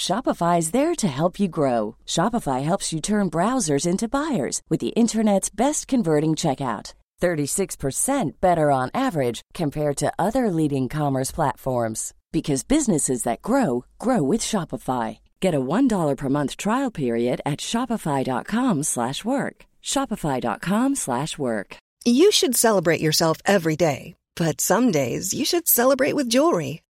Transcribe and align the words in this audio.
Shopify 0.00 0.58
is 0.58 0.70
there 0.70 0.94
to 0.94 1.06
help 1.06 1.38
you 1.38 1.46
grow. 1.46 1.96
Shopify 2.06 2.62
helps 2.64 2.90
you 2.90 3.02
turn 3.02 3.28
browsers 3.28 3.86
into 3.86 4.08
buyers 4.08 4.62
with 4.70 4.80
the 4.80 4.94
internet's 5.02 5.50
best 5.50 5.86
converting 5.88 6.30
checkout. 6.36 6.94
36% 7.20 8.30
better 8.40 8.70
on 8.70 8.88
average 8.94 9.42
compared 9.52 9.98
to 9.98 10.10
other 10.18 10.50
leading 10.50 10.88
commerce 10.88 11.30
platforms 11.30 12.14
because 12.32 12.62
businesses 12.62 13.24
that 13.24 13.42
grow 13.42 13.84
grow 13.98 14.22
with 14.22 14.40
Shopify. 14.40 15.18
Get 15.40 15.54
a 15.54 15.60
$1 15.60 16.16
per 16.16 16.28
month 16.30 16.56
trial 16.56 16.90
period 16.90 17.42
at 17.44 17.58
shopify.com/work. 17.60 19.56
shopify.com/work. 19.82 21.68
You 22.18 22.28
should 22.32 22.56
celebrate 22.56 23.02
yourself 23.06 23.36
every 23.44 23.76
day, 23.76 24.14
but 24.34 24.60
some 24.60 24.90
days 24.90 25.34
you 25.34 25.44
should 25.44 25.68
celebrate 25.68 26.16
with 26.16 26.32
jewelry. 26.32 26.80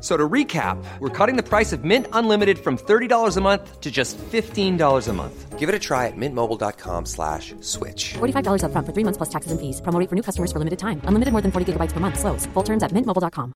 So 0.00 0.16
to 0.16 0.28
recap, 0.28 0.76
we're 1.00 1.08
cutting 1.08 1.36
the 1.36 1.42
price 1.42 1.72
of 1.72 1.82
Mint 1.82 2.06
Unlimited 2.12 2.58
from 2.58 2.76
$30 2.76 3.36
a 3.36 3.40
month 3.40 3.80
to 3.80 3.90
just 3.90 4.18
$15 4.18 5.08
a 5.08 5.12
month. 5.12 5.58
Give 5.58 5.70
it 5.70 5.74
a 5.74 5.78
try 5.78 6.06
at 6.06 6.16
mintmobile.com 6.16 7.06
slash 7.06 7.54
switch. 7.60 8.14
$45 8.18 8.60
upfront 8.62 8.86
for 8.86 8.92
three 8.92 9.04
months 9.04 9.16
plus 9.16 9.30
taxes 9.30 9.52
and 9.52 9.60
fees. 9.60 9.80
Promo 9.80 9.98
for 10.08 10.14
new 10.14 10.22
customers 10.22 10.52
for 10.52 10.58
limited 10.58 10.78
time. 10.78 11.00
Unlimited 11.06 11.32
more 11.32 11.40
than 11.40 11.50
40 11.50 11.72
gigabytes 11.72 11.92
per 11.92 12.00
month. 12.00 12.18
Slows. 12.18 12.46
Full 12.54 12.62
terms 12.62 12.82
at 12.82 12.92
mintmobile.com. 12.92 13.52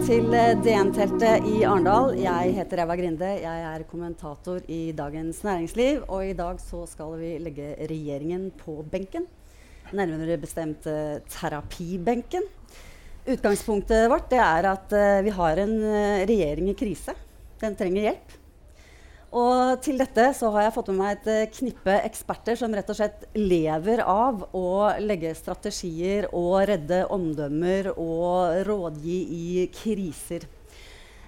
Til 0.00 0.32
eh, 0.32 0.54
DN-teltet 0.64 1.44
i 1.44 1.58
Arendal. 1.68 2.14
Jeg 2.16 2.54
heter 2.56 2.80
Eva 2.80 2.94
Grinde. 2.96 3.28
Jeg 3.42 3.64
er 3.68 3.82
kommentator 3.88 4.62
i 4.72 4.94
Dagens 4.96 5.42
Næringsliv. 5.44 6.06
Og 6.08 6.24
i 6.30 6.36
dag 6.36 6.56
så 6.62 6.86
skal 6.88 7.12
vi 7.20 7.34
legge 7.42 7.74
regjeringen 7.90 8.48
på 8.62 8.78
benken. 8.88 9.26
Nærmere 9.92 10.38
bestemt 10.40 10.88
eh, 10.88 11.20
terapibenken. 11.28 12.48
Utgangspunktet 13.28 14.08
vårt 14.08 14.30
det 14.32 14.40
er 14.40 14.70
at 14.72 14.96
eh, 14.96 15.20
vi 15.26 15.36
har 15.36 15.60
en 15.66 15.76
eh, 15.84 16.24
regjering 16.30 16.72
i 16.72 16.78
krise. 16.80 17.14
Den 17.60 17.76
trenger 17.76 18.08
hjelp. 18.08 18.39
Og 19.30 19.78
til 19.84 20.00
dette 20.00 20.24
så 20.34 20.48
har 20.56 20.66
jeg 20.66 20.74
fått 20.74 20.88
med 20.90 20.98
meg 20.98 21.18
et 21.18 21.28
eh, 21.30 21.50
knippe 21.54 21.96
eksperter 22.02 22.58
som 22.58 22.72
rett 22.74 22.88
og 22.90 22.98
slett 22.98 23.28
lever 23.38 24.02
av 24.02 24.42
å 24.56 24.70
legge 24.98 25.36
strategier 25.38 26.26
og 26.34 26.64
redde 26.70 27.04
omdømmer 27.14 27.92
og 27.94 28.64
rådgi 28.66 29.20
i 29.36 29.68
kriser. 29.74 30.48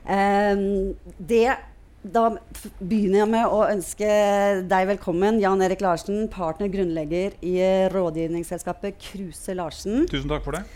Em, 0.03 0.97
det, 1.15 1.55
da 2.03 2.25
begynner 2.81 3.21
jeg 3.21 3.33
med 3.37 3.55
å 3.55 3.63
ønske 3.69 4.09
deg 4.67 4.89
velkommen, 4.91 5.39
Jan 5.43 5.63
Erik 5.63 5.85
Larsen, 5.87 6.25
partner 6.33 6.73
grunnlegger 6.75 7.39
i 7.47 7.55
rådgivningsselskapet 7.95 8.99
Kruse 9.13 9.55
Larsen. 9.55 10.09
Tusen 10.11 10.33
takk 10.33 10.43
for 10.43 10.59
det. 10.59 10.67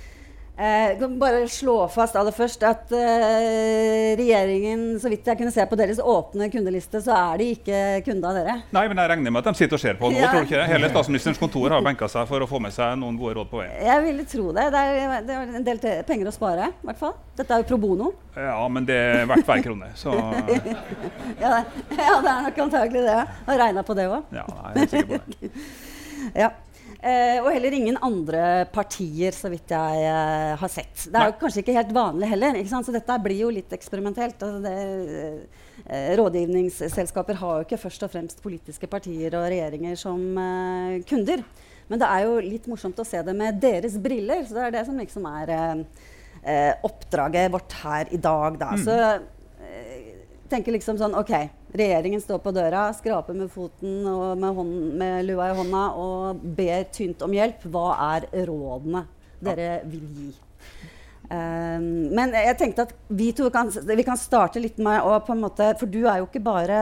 Eh, 0.57 0.87
jeg 0.89 0.95
kan 1.03 1.17
bare 1.21 1.43
slå 1.53 1.75
fast 1.93 2.15
aller 2.17 2.33
først 2.33 2.63
at 2.65 2.93
eh, 2.97 4.15
regjeringen, 4.17 4.85
så 5.03 5.11
vidt 5.13 5.27
jeg 5.29 5.37
kunne 5.37 5.53
se 5.53 5.67
på 5.69 5.77
deres 5.77 5.99
åpne 6.01 6.47
kundeliste, 6.49 7.03
så 7.05 7.13
er 7.13 7.43
de 7.43 7.49
ikke 7.59 7.81
kunde 8.07 8.31
av 8.31 8.39
dere. 8.39 8.55
Nei, 8.73 8.87
men 8.89 9.03
Jeg 9.03 9.11
regner 9.13 9.35
med 9.35 9.43
at 9.43 9.51
de 9.53 9.61
sitter 9.61 9.77
og 9.77 9.83
ser 9.83 9.99
på 10.01 10.09
nå. 10.09 10.17
Ja. 10.17 10.31
tror 10.33 10.47
du 10.47 10.49
ikke 10.49 10.63
det? 10.63 10.71
Hele 10.73 10.89
statsministerens 10.95 11.43
kontor 11.43 11.75
har 11.77 11.85
benka 11.85 12.09
seg 12.09 12.25
for 12.31 12.41
å 12.41 12.49
få 12.49 12.63
med 12.65 12.73
seg 12.73 12.97
noen 13.03 13.19
gode 13.21 13.37
råd 13.37 13.51
på 13.53 13.61
veien. 13.61 13.77
Jeg 13.85 14.05
ville 14.07 14.25
tro 14.33 14.47
det. 14.57 14.67
Det 14.73 14.85
er, 14.87 15.17
det 15.29 15.37
er 15.37 15.55
en 15.61 15.69
del 15.69 15.83
penger 16.09 16.33
å 16.33 16.37
spare, 16.39 16.71
i 16.73 16.89
hvert 16.89 17.03
fall. 17.05 17.13
Dette 17.37 17.53
er 17.53 17.61
jo 17.61 17.69
pro 17.75 17.81
bono. 17.85 18.11
Ja, 18.33 18.57
men 18.73 18.89
det 18.89 18.97
er 18.97 19.29
verdt 19.29 19.45
hver 19.49 19.61
krone. 19.69 19.93
Så 20.01 20.15
Ja, 21.43 21.53
det, 21.53 21.61
ja, 22.01 22.17
det 22.25 22.33
er 22.33 22.47
nok 22.49 22.63
antagelig 22.65 23.05
det. 23.05 23.19
Har 23.51 23.61
regna 23.61 23.85
på 23.85 23.97
det 24.01 24.09
òg. 24.09 24.25
ja, 24.33 24.47
jeg 24.49 24.73
er 24.73 24.79
helt 24.81 24.97
sikker 24.97 25.13
på 25.13 25.21
det. 25.45 25.53
Ja. 26.35 26.49
Eh, 27.07 27.39
og 27.39 27.53
heller 27.55 27.75
ingen 27.77 27.99
andre 28.03 28.65
partier, 28.75 29.35
så 29.37 29.51
vidt 29.53 29.71
jeg 29.71 30.07
eh, 30.09 30.55
har 30.59 30.73
sett. 30.73 31.05
Det 31.13 31.21
er 31.21 31.31
jo 31.31 31.37
kanskje 31.39 31.63
ikke 31.63 31.77
helt 31.77 31.93
vanlig 31.95 32.31
heller, 32.33 32.59
ikke 32.59 32.73
sant? 32.73 32.89
så 32.89 32.95
dette 32.95 33.19
blir 33.23 33.45
jo 33.45 33.53
litt 33.55 33.71
eksperimentelt. 33.77 34.43
Altså 34.43 34.63
det, 34.65 34.75
eh, 35.87 36.09
rådgivningsselskaper 36.19 37.39
har 37.39 37.61
jo 37.61 37.69
ikke 37.69 37.79
først 37.85 38.09
og 38.09 38.13
fremst 38.17 38.43
politiske 38.43 38.91
partier 38.91 39.39
og 39.39 39.47
regjeringer 39.53 39.95
som 40.01 40.25
eh, 40.43 40.99
kunder. 41.07 41.47
Men 41.87 42.03
det 42.03 42.11
er 42.11 42.27
jo 42.27 42.43
litt 42.43 42.67
morsomt 42.67 42.99
å 42.99 43.07
se 43.07 43.23
det 43.23 43.37
med 43.39 43.63
deres 43.63 43.95
briller, 44.03 44.43
så 44.49 44.59
det 44.59 44.65
er 44.65 44.77
det 44.81 44.85
som 44.89 44.99
liksom 44.99 45.31
er 45.31 45.55
eh, 45.55 45.85
eh, 46.43 46.73
oppdraget 46.87 47.53
vårt 47.55 47.79
her 47.85 48.11
i 48.11 48.19
dag. 48.19 48.59
Da. 48.59 48.73
Så 48.83 48.97
eh, 49.63 50.11
tenker 50.51 50.75
liksom 50.75 50.99
sånn 50.99 51.15
OK, 51.19 51.35
regjeringen 51.79 52.23
står 52.23 52.41
på 52.45 52.53
døra, 52.57 52.89
skraper 52.97 53.37
med 53.37 53.51
foten 53.53 54.07
og 54.11 54.39
med, 54.41 54.51
hånd, 54.57 54.75
med 55.01 55.27
lua 55.29 55.51
i 55.51 55.57
hånda 55.59 55.85
og 56.01 56.43
ber 56.57 56.89
tynt 56.95 57.23
om 57.27 57.35
hjelp. 57.37 57.67
Hva 57.73 57.89
er 58.15 58.29
rådene 58.49 59.07
dere 59.45 59.71
vil 59.89 60.07
gi? 60.17 60.31
Um, 61.27 61.87
men 62.15 62.35
jeg 62.39 62.55
tenkte 62.61 62.85
at 62.87 62.93
vi 63.19 63.33
to 63.35 63.49
kan, 63.51 63.73
vi 63.73 64.05
kan 64.07 64.19
starte 64.21 64.63
litt 64.63 64.77
med 64.79 65.03
å 65.03 65.17
på 65.27 65.35
en 65.35 65.41
måte 65.43 65.73
For 65.75 65.91
du 65.91 66.05
er 66.07 66.21
jo 66.21 66.29
ikke 66.29 66.39
bare 66.45 66.77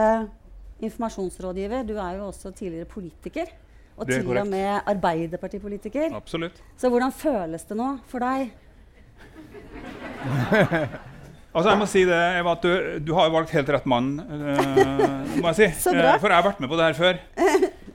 informasjonsrådgiver, 0.85 1.81
du 1.87 1.95
er 1.95 2.19
jo 2.19 2.27
også 2.29 2.51
tidligere 2.53 2.89
politiker. 2.91 3.49
Og 3.95 4.09
til 4.11 4.27
og 4.27 4.47
med 4.51 4.81
Arbeiderpartipolitiker. 4.91 6.11
Absolutt. 6.13 6.59
Så 6.77 6.91
hvordan 6.91 7.15
føles 7.15 7.63
det 7.63 7.77
nå 7.79 7.89
for 8.11 8.19
deg? 8.19 8.51
Altså, 11.55 11.71
jeg 11.71 11.79
må 11.79 11.85
si 11.87 12.01
det, 12.03 12.17
Eva, 12.41 12.53
at 12.57 12.65
du, 12.65 12.71
du 13.07 13.13
har 13.15 13.31
valgt 13.31 13.53
helt 13.55 13.69
rett 13.71 13.85
mann, 13.87 14.17
uh, 14.19 15.37
må 15.39 15.53
jeg 15.53 15.57
si. 15.61 15.69
Så 15.85 15.93
bra. 15.95 16.17
Eh, 16.17 16.19
for 16.19 16.27
jeg 16.27 16.41
har 16.41 16.47
vært 16.49 16.59
med 16.59 16.71
på 16.71 16.79
det 16.79 16.89
her 16.89 16.97
før. 16.99 17.21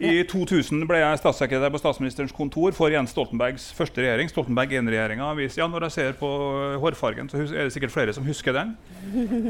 I 0.01 0.23
2000 0.25 0.87
ble 0.89 1.03
jeg 1.03 1.19
statssekretær 1.21 1.73
på 1.75 1.81
statsministerens 1.83 2.33
kontor 2.33 2.73
for 2.73 2.89
Jens 2.89 3.13
Stoltenbergs 3.13 3.67
første 3.77 4.01
regjering. 4.01 4.31
Stoltenberg 4.33 4.73
1-regjeringa. 4.81 5.29
Ja, 5.61 5.69
når 5.69 5.91
jeg 5.91 5.97
ser 5.99 6.17
på 6.17 6.31
hårfargen, 6.81 7.29
så 7.29 7.43
er 7.45 7.69
det 7.69 7.75
sikkert 7.75 7.93
flere 7.93 8.15
som 8.17 8.25
husker 8.25 8.57
den. 8.57 8.73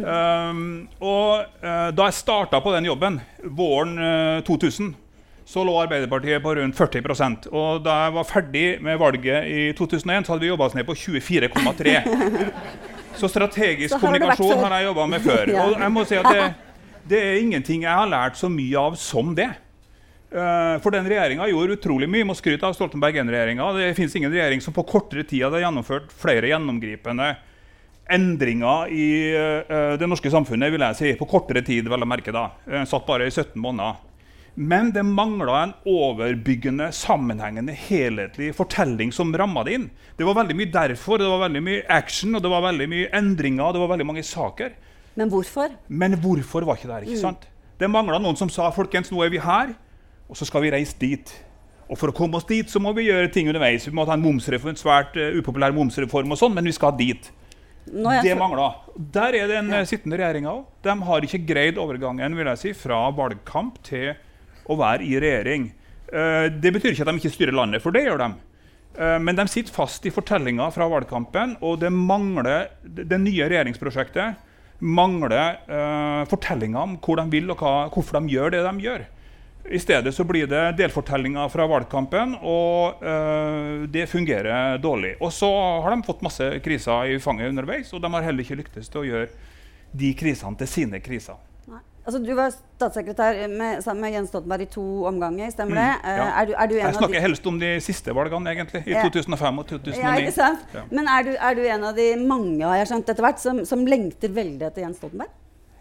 Um, 0.03 0.65
og 1.13 1.47
uh, 1.63 1.93
da 1.95 2.11
jeg 2.11 2.19
starta 2.19 2.59
på 2.65 2.75
den 2.75 2.91
jobben 2.91 3.23
våren 3.47 3.95
uh, 3.95 4.43
2000, 4.49 4.91
så 5.51 5.63
lå 5.67 5.77
Arbeiderpartiet 5.85 6.43
på 6.43 6.59
rundt 6.59 6.79
40 6.79 7.51
Og 7.51 7.85
da 7.87 8.03
jeg 8.05 8.15
var 8.19 8.27
ferdig 8.27 8.67
med 8.83 8.99
valget 8.99 9.47
i 9.47 9.73
2001, 9.79 10.27
så 10.27 10.33
hadde 10.33 10.43
vi 10.43 10.51
jobba 10.51 10.67
oss 10.67 10.75
ned 10.79 10.87
på 10.87 10.99
24,3 10.99 11.95
Så 13.21 13.29
strategisk 13.31 13.95
Så 13.95 14.01
kommunikasjon 14.03 14.57
har 14.59 14.71
har 14.71 14.81
jeg 14.81 14.91
jobba 14.91 15.07
med 15.15 15.25
før. 15.29 15.53
Ja. 15.53 15.67
Og 15.69 15.81
jeg 15.85 15.93
må 15.95 16.05
si 16.09 16.17
at 16.21 16.31
det, 16.33 16.47
det 17.13 17.21
er 17.27 17.43
ingenting 17.43 17.85
jeg 17.87 17.93
har 18.03 18.09
lært 18.11 18.39
så 18.41 18.49
mye 18.53 18.87
av 18.89 18.97
som 19.01 19.35
det. 19.37 19.51
Eh, 20.31 20.75
For 20.81 20.95
den 20.95 21.09
regjeringa 21.11 21.49
gjorde 21.51 21.77
utrolig 21.79 22.09
mye. 22.11 22.27
Må 22.29 22.37
skryte 22.39 22.67
av 22.69 22.77
Stoltenberg 22.79 23.19
I-regjeringa. 23.21 23.71
Det 23.79 23.93
fins 23.99 24.15
ingen 24.17 24.33
regjering 24.33 24.63
som 24.65 24.75
på 24.77 24.85
kortere 24.89 25.25
tid 25.27 25.45
hadde 25.47 25.63
gjennomført 25.65 26.13
flere 26.15 26.53
gjennomgripende 26.53 27.33
endringer 28.11 28.91
i 28.91 29.09
eh, 29.39 29.97
det 30.01 30.09
norske 30.11 30.31
samfunnet 30.33 30.73
vil 30.75 30.83
jeg 30.83 30.99
si, 30.99 31.11
på 31.19 31.29
kortere 31.31 31.63
tid. 31.67 31.87
vel 31.91 32.03
å 32.03 32.09
merke 32.09 32.33
da. 32.35 32.49
Eh, 32.67 32.87
satt 32.91 33.07
bare 33.07 33.29
i 33.29 33.35
17 33.35 33.55
måneder. 33.63 33.99
Men 34.55 34.91
det 34.93 35.03
mangla 35.07 35.63
en 35.63 35.73
overbyggende, 35.89 36.91
sammenhengende, 36.93 37.73
helhetlig 37.73 38.51
fortelling 38.59 39.13
som 39.15 39.31
ramma 39.37 39.63
det 39.65 39.77
inn. 39.79 39.91
Det 40.19 40.27
var 40.27 40.37
veldig 40.41 40.57
mye 40.59 40.73
derfor, 40.75 41.21
det 41.21 41.29
var 41.31 41.45
veldig 41.47 41.63
mye 41.65 41.85
action 41.89 42.35
og 42.35 42.43
det 42.45 42.51
var 42.53 42.65
veldig 42.67 42.89
mye 42.91 43.11
endringer. 43.17 43.73
det 43.73 43.83
var 43.85 43.93
veldig 43.95 44.07
mange 44.07 44.25
saker. 44.27 44.75
Men 45.15 45.31
hvorfor? 45.31 45.77
Men 45.89 46.19
hvorfor 46.21 46.67
var 46.67 46.79
ikke 46.79 46.91
det 46.91 46.97
her? 46.97 47.07
ikke 47.09 47.23
sant? 47.23 47.47
Det 47.81 47.89
mangla 47.89 48.19
noen 48.21 48.37
som 48.37 48.51
sa 48.53 48.69
folkens, 48.75 49.11
nå 49.11 49.23
er 49.25 49.31
vi 49.33 49.41
her, 49.41 49.73
og 50.29 50.37
så 50.37 50.45
skal 50.45 50.67
vi 50.67 50.73
reise 50.75 50.99
dit. 51.01 51.33
Og 51.91 51.99
for 51.99 52.13
å 52.13 52.15
komme 52.15 52.39
oss 52.39 52.47
dit 52.47 52.69
så 52.71 52.83
må 52.83 52.93
vi 52.95 53.09
gjøre 53.09 53.31
ting 53.35 53.49
underveis. 53.51 53.89
Vi 53.89 53.95
må 53.97 54.05
ta 54.07 54.15
en 54.15 54.23
momsreform, 54.23 54.75
en 54.75 54.79
svært 54.79 55.17
uh, 55.19 55.33
upopulær 55.41 55.75
momsreform, 55.75 56.31
og 56.31 56.39
sånn, 56.39 56.55
men 56.55 56.69
vi 56.69 56.75
skal 56.77 56.95
dit. 56.99 57.31
Det 57.91 58.35
mangla. 58.39 58.69
Der 58.95 59.35
er 59.41 59.49
den 59.51 59.73
ja. 59.73 59.81
sittende 59.89 60.21
regjeringa 60.21 60.53
òg. 60.53 60.67
De 60.85 60.95
har 61.09 61.27
ikke 61.27 61.41
greid 61.49 61.81
overgangen 61.81 62.37
vil 62.39 62.51
jeg 62.53 62.61
si, 62.61 62.75
fra 62.77 63.01
valgkamp 63.17 63.81
til 63.87 64.13
å 64.71 64.79
være 64.79 65.07
i 65.07 65.17
regjering. 65.23 65.71
Eh, 66.11 66.47
det 66.55 66.73
betyr 66.75 66.95
ikke 66.95 67.07
at 67.07 67.13
de 67.13 67.23
ikke 67.23 67.35
styrer 67.35 67.57
landet, 67.57 67.83
for 67.83 67.95
det 67.95 68.05
gjør 68.07 68.23
de. 68.23 68.31
Eh, 68.99 69.19
men 69.23 69.39
de 69.39 69.47
sitter 69.51 69.75
fast 69.75 70.07
i 70.07 70.15
fortellinga 70.15 70.71
fra 70.75 70.89
valgkampen, 70.91 71.59
og 71.67 71.81
det 71.83 71.91
mangler 71.95 72.71
det 72.83 73.19
nye 73.19 73.51
regjeringsprosjektet 73.51 74.47
mangler 74.81 75.59
uh, 75.69 76.27
fortellinga 76.29 76.83
om 76.83 76.95
hvor 77.05 77.21
de 77.21 77.27
vil 77.33 77.53
og 77.53 77.61
hva, 77.61 77.73
hvorfor 77.93 78.17
de 78.17 78.35
gjør 78.35 78.55
det 78.55 78.63
de 78.65 78.87
gjør. 78.87 79.03
I 79.71 79.79
stedet 79.79 80.13
så 80.17 80.25
blir 80.25 80.49
det 80.49 80.63
delfortellinger 80.79 81.51
fra 81.53 81.67
valgkampen, 81.69 82.33
og 82.41 83.03
uh, 83.05 83.85
det 83.93 84.09
fungerer 84.11 84.81
dårlig. 84.81 85.15
Og 85.21 85.33
så 85.37 85.51
har 85.85 85.93
de 85.93 86.07
fått 86.07 86.25
masse 86.25 86.49
kriser 86.65 87.13
i 87.13 87.21
fanget 87.23 87.53
underveis, 87.53 87.93
og 87.93 88.03
de 88.03 88.13
har 88.17 88.25
heller 88.25 88.47
ikke 88.47 88.63
lyktes 88.63 88.89
til 88.89 89.03
å 89.03 89.09
gjøre 89.11 89.29
de 90.01 90.15
krisene 90.17 90.57
til 90.59 90.71
sine 90.71 91.05
kriser. 91.05 91.37
Altså, 92.01 92.19
du 92.25 92.31
var 92.35 92.49
statssekretær 92.55 93.37
med, 93.53 93.83
sammen 93.85 94.01
med 94.07 94.15
Jens 94.15 94.31
Stoltenberg 94.33 94.65
i 94.65 94.69
to 94.73 94.85
omganger, 95.11 95.51
stemmer 95.53 95.77
det? 95.77 95.89
Mm, 96.01 96.07
ja. 96.17 96.29
Eh, 96.29 96.39
er, 96.41 96.47
du, 96.49 96.53
er 96.57 96.71
du 96.71 96.75
en 96.79 96.81
Jeg 96.87 96.97
snakker 96.97 97.19
de 97.19 97.25
helst 97.27 97.47
om 97.51 97.59
de 97.61 97.73
siste 97.85 98.15
valgene, 98.17 98.55
egentlig. 98.55 98.81
I 98.89 98.95
Ja. 98.97 99.03
2005 99.05 99.59
og 99.61 99.67
2009. 99.69 100.01
ja, 100.01 100.15
ikke 100.23 100.33
sant? 100.39 100.65
Ja. 100.75 100.87
Men 100.91 101.11
er 101.13 101.27
du, 101.29 101.31
er 101.37 101.59
du 101.59 101.63
en 101.69 101.85
av 101.91 101.95
de 102.01 102.09
mange 102.25 102.65
har 102.65 102.81
jeg 102.81 102.89
skjønt 102.95 103.13
etter 103.13 103.27
hvert, 103.29 103.43
som, 103.45 103.61
som 103.69 103.85
lengter 103.87 104.33
veldig 104.33 104.67
etter 104.71 104.87
Jens 104.87 104.97
Stoltenberg? 105.03 105.29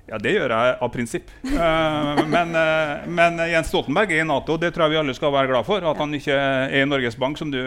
Ja, 0.09 0.17
det 0.17 0.31
gjør 0.33 0.49
jeg 0.55 0.77
av 0.81 0.89
prinsipp. 0.91 1.27
Eh, 1.45 2.23
men, 2.35 2.55
eh, 2.57 2.93
men 3.07 3.39
Jens 3.53 3.67
Stoltenberg 3.71 4.11
er 4.11 4.23
i 4.23 4.27
Nato. 4.27 4.57
Det 4.59 4.73
tror 4.75 4.87
jeg 4.89 4.97
vi 4.97 5.01
alle 5.05 5.13
skal 5.15 5.31
være 5.35 5.51
glad 5.53 5.67
for. 5.67 5.85
At 5.85 6.01
han 6.03 6.13
ikke 6.17 6.33
er 6.35 6.73
i 6.81 6.85
Norges 6.89 7.15
Bank, 7.21 7.37
som 7.39 7.51
du 7.53 7.59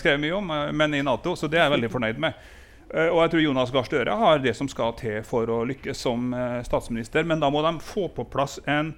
skrev 0.00 0.16
mye 0.22 0.36
om, 0.38 0.52
men 0.78 0.94
i 0.94 1.02
Nato. 1.04 1.34
Så 1.36 1.50
det 1.50 1.58
er 1.60 1.66
jeg 1.68 1.76
veldig 1.76 1.90
fornøyd 1.92 2.22
med. 2.22 2.38
Eh, 2.94 3.10
og 3.12 3.20
jeg 3.20 3.32
tror 3.32 3.42
Jonas 3.44 3.72
Gahr 3.72 3.86
Støre 3.86 4.16
har 4.20 4.40
det 4.40 4.54
som 4.56 4.68
skal 4.70 4.94
til 4.96 5.20
for 5.26 5.50
å 5.52 5.60
lykkes 5.68 6.00
som 6.06 6.32
eh, 6.32 6.60
statsminister. 6.66 7.26
Men 7.28 7.42
da 7.42 7.50
må 7.52 7.62
de 7.64 7.74
få 7.84 8.08
på 8.14 8.26
plass 8.32 8.58
en, 8.68 8.94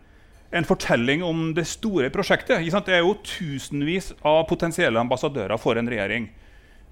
en 0.54 0.66
fortelling 0.68 1.24
om 1.26 1.50
det 1.56 1.66
store 1.70 2.10
prosjektet. 2.14 2.62
Det 2.62 2.96
er 2.96 3.02
jo 3.02 3.18
tusenvis 3.26 4.12
av 4.22 4.44
potensielle 4.50 5.02
ambassadører 5.02 5.58
for 5.60 5.80
en 5.80 5.90
regjering. 5.90 6.30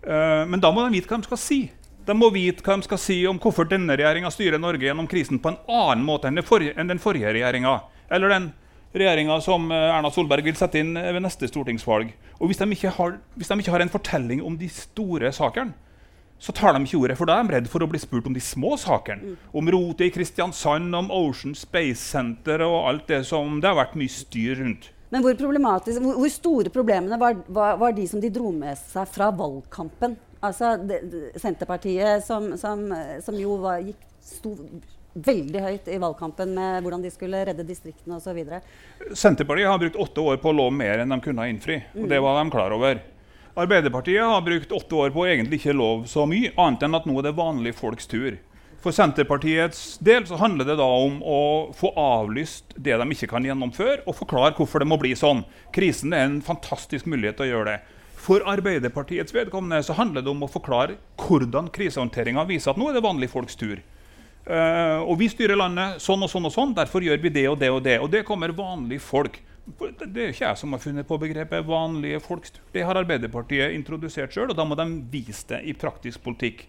Eh, 0.02 0.44
men 0.50 0.62
da 0.62 0.72
må 0.74 0.86
de 0.86 0.98
vite 0.98 1.10
hva 1.10 1.20
de 1.20 1.30
skal 1.30 1.42
si. 1.42 1.60
De 2.08 2.16
må 2.16 2.32
vite 2.34 2.64
hva 2.64 2.78
de 2.80 2.88
skal 2.88 3.00
si 3.02 3.20
om 3.28 3.38
hvorfor 3.38 3.68
denne 3.68 3.94
regjeringa 3.98 4.32
styrer 4.32 4.60
Norge 4.60 4.88
gjennom 4.88 5.10
krisen 5.10 5.42
på 5.42 5.52
en 5.52 5.60
annen 5.68 6.06
måte 6.06 6.30
enn, 6.30 6.42
forrige, 6.42 6.74
enn 6.80 6.90
den 6.90 7.02
forrige 7.02 7.34
regjeringa. 7.36 7.82
Eller 8.10 8.32
den 8.32 8.52
regjeringa 8.96 9.36
som 9.44 9.68
Erna 9.70 10.08
Solberg 10.10 10.46
vil 10.46 10.56
sette 10.56 10.80
inn 10.80 10.96
ved 10.96 11.20
neste 11.20 11.46
stortingsvalg. 11.50 12.14
Og 12.40 12.48
hvis 12.48 12.58
de 12.58 12.66
ikke 12.72 12.94
har, 12.96 13.18
de 13.20 13.44
ikke 13.44 13.74
har 13.74 13.84
en 13.84 13.92
fortelling 13.92 14.40
om 14.40 14.56
de 14.56 14.70
store 14.72 15.28
sakene, 15.36 15.76
så 16.38 16.54
tar 16.54 16.76
de 16.76 16.84
ikke 16.86 17.00
ordet. 17.00 17.16
For 17.18 17.28
da 17.28 17.38
er 17.38 17.48
de 17.48 17.56
redd 17.56 17.70
for 17.70 17.82
å 17.82 17.88
bli 17.90 18.00
spurt 18.02 18.28
om 18.30 18.36
de 18.36 18.42
små 18.42 18.76
sakene. 18.78 19.34
Om 19.50 19.70
rotet 19.74 20.06
i 20.06 20.12
Kristiansand, 20.14 20.94
om 20.94 21.10
Ocean 21.14 21.56
Space 21.58 22.00
Center 22.02 22.62
og 22.66 22.78
alt 22.90 23.08
det 23.10 23.24
som 23.28 23.58
det 23.62 23.70
har 23.70 23.78
vært 23.80 23.98
mye 23.98 24.12
styr 24.12 24.62
rundt. 24.62 24.92
Men 25.10 25.24
hvor, 25.24 25.34
problematisk, 25.40 26.02
hvor, 26.04 26.18
hvor 26.20 26.32
store 26.32 26.72
problemene 26.72 27.18
var, 27.20 27.38
var, 27.48 27.78
var 27.80 27.96
de 27.96 28.04
som 28.10 28.20
de 28.20 28.30
dro 28.32 28.52
med 28.52 28.76
seg 28.78 29.08
fra 29.10 29.30
valgkampen? 29.34 30.18
Altså 30.44 30.76
det, 30.78 31.00
det, 31.10 31.22
Senterpartiet, 31.40 32.22
som, 32.26 32.52
som, 32.60 32.84
som 33.24 33.40
jo 33.40 33.56
var, 33.64 33.80
gikk, 33.82 34.04
sto 34.22 34.54
veldig 35.18 35.62
høyt 35.64 35.88
i 35.90 35.98
valgkampen 35.98 36.52
med 36.54 36.84
hvordan 36.84 37.02
de 37.02 37.10
skulle 37.10 37.40
redde 37.48 37.66
distriktene 37.66 38.18
osv. 38.20 38.38
Senterpartiet 39.16 39.70
har 39.70 39.80
brukt 39.80 39.98
åtte 39.98 40.26
år 40.30 40.42
på 40.42 40.52
å 40.52 40.58
love 40.60 40.76
mer 40.76 41.02
enn 41.02 41.14
de 41.14 41.18
kunne 41.24 41.48
innfri. 41.50 41.80
og 41.96 42.10
Det 42.12 42.20
var 42.22 42.38
de 42.38 42.52
klar 42.52 42.76
over. 42.76 43.00
Arbeiderpartiet 43.58 44.22
har 44.22 44.42
brukt 44.42 44.72
åtte 44.72 44.94
år 44.94 45.10
på 45.10 45.24
å 45.24 45.26
egentlig 45.26 45.58
ikke 45.58 45.74
love 45.74 46.06
så 46.06 46.22
mye, 46.30 46.52
annet 46.54 46.84
enn 46.86 46.94
at 46.94 47.08
nå 47.10 47.16
er 47.18 47.26
det 47.26 47.38
vanlige 47.38 47.74
folks 47.80 48.06
tur. 48.06 48.36
For 48.78 48.94
Senterpartiets 48.94 49.96
del 49.98 50.22
så 50.28 50.38
handler 50.38 50.68
det 50.68 50.76
da 50.78 50.86
om 50.86 51.16
å 51.26 51.40
få 51.74 51.90
avlyst 51.98 52.76
det 52.78 52.94
de 52.94 53.06
ikke 53.10 53.30
kan 53.32 53.46
gjennomføre, 53.48 54.04
og 54.06 54.14
forklare 54.20 54.54
hvorfor 54.54 54.84
det 54.84 54.86
må 54.86 55.00
bli 55.02 55.10
sånn. 55.18 55.42
Krisen 55.74 56.14
er 56.14 56.28
en 56.28 56.38
fantastisk 56.46 57.08
mulighet 57.10 57.40
til 57.40 57.48
å 57.48 57.50
gjøre 57.50 57.72
det. 57.72 57.96
For 58.18 58.46
Arbeiderpartiets 58.46 59.34
vedkommende 59.34 59.82
så 59.82 59.98
handler 59.98 60.22
det 60.22 60.30
om 60.30 60.46
å 60.46 60.50
forklare 60.50 60.94
hvordan 61.24 61.72
krisehåndteringa 61.74 62.46
viser 62.46 62.70
at 62.70 62.78
nå 62.78 62.92
er 62.92 62.98
det 62.98 63.06
vanlige 63.08 63.34
folks 63.34 63.58
tur. 63.58 63.82
Uh, 64.46 65.02
og 65.02 65.18
vi 65.18 65.26
styrer 65.28 65.58
landet 65.58 65.98
sånn 66.00 66.22
og 66.22 66.30
sånn 66.30 66.46
og 66.46 66.54
sånn, 66.54 66.78
derfor 66.78 67.02
gjør 67.04 67.18
vi 67.26 67.34
det 67.34 67.48
og 67.50 67.58
det 67.58 67.74
og 67.74 67.82
det. 67.84 67.98
Og 67.98 68.10
det 68.14 68.22
kommer 68.28 68.54
vanlige 68.54 69.02
folk. 69.02 69.42
Det 69.76 70.22
er 70.22 70.32
ikke 70.32 70.46
jeg 70.46 70.58
som 70.60 70.72
har 70.72 70.80
funnet 70.80 71.06
på 71.06 71.18
begrepet 71.20 71.66
'vanlige 71.66 72.20
folks 72.20 72.50
tur'. 72.50 72.64
Det 72.72 72.84
har 72.84 72.96
Arbeiderpartiet 72.96 73.74
introdusert 73.76 74.32
sjøl, 74.32 74.50
og 74.50 74.56
da 74.56 74.64
må 74.64 74.74
de 74.74 74.86
vise 75.10 75.44
det 75.48 75.60
i 75.64 75.72
praktisk 75.72 76.22
politikk. 76.22 76.66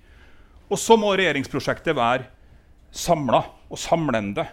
Og 0.69 0.77
så 0.77 0.97
må 0.97 1.15
regjeringsprosjektet 1.15 1.95
være 1.95 2.27
samla 2.91 3.43
og 3.69 3.77
samlende. 3.77 4.45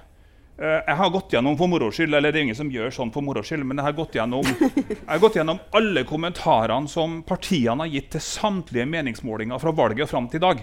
Eh, 0.58 0.81
jeg 0.87 0.96
har 0.96 1.10
gått 1.12 1.34
gjennom 1.34 1.56
for 1.58 1.69
moro 1.69 1.90
skyld, 1.93 2.14
eller 2.14 2.32
det 2.32 2.40
er 2.40 2.46
ingen 2.46 2.56
som 2.56 2.70
gjør 2.72 2.94
sånn 2.94 3.12
for 3.12 3.25
moro 3.25 3.43
skyld, 3.44 3.64
men 3.69 3.76
jeg 3.76 3.84
har 3.84 4.14
gjennom, 4.16 4.46
jeg 4.46 5.10
har 5.10 5.20
gått 5.20 5.37
gjennom 5.37 5.60
alle 5.76 6.04
kommentarene 6.08 6.88
som 6.88 7.22
partiene 7.28 7.84
har 7.84 7.93
gitt 7.93 8.10
til 8.14 8.25
samtlige 8.25 8.88
meningsmålinger 8.88 9.60
fra 9.60 9.75
valget 9.76 10.06
og 10.06 10.12
fram 10.14 10.28
til 10.32 10.40
i 10.40 10.46
dag. 10.46 10.62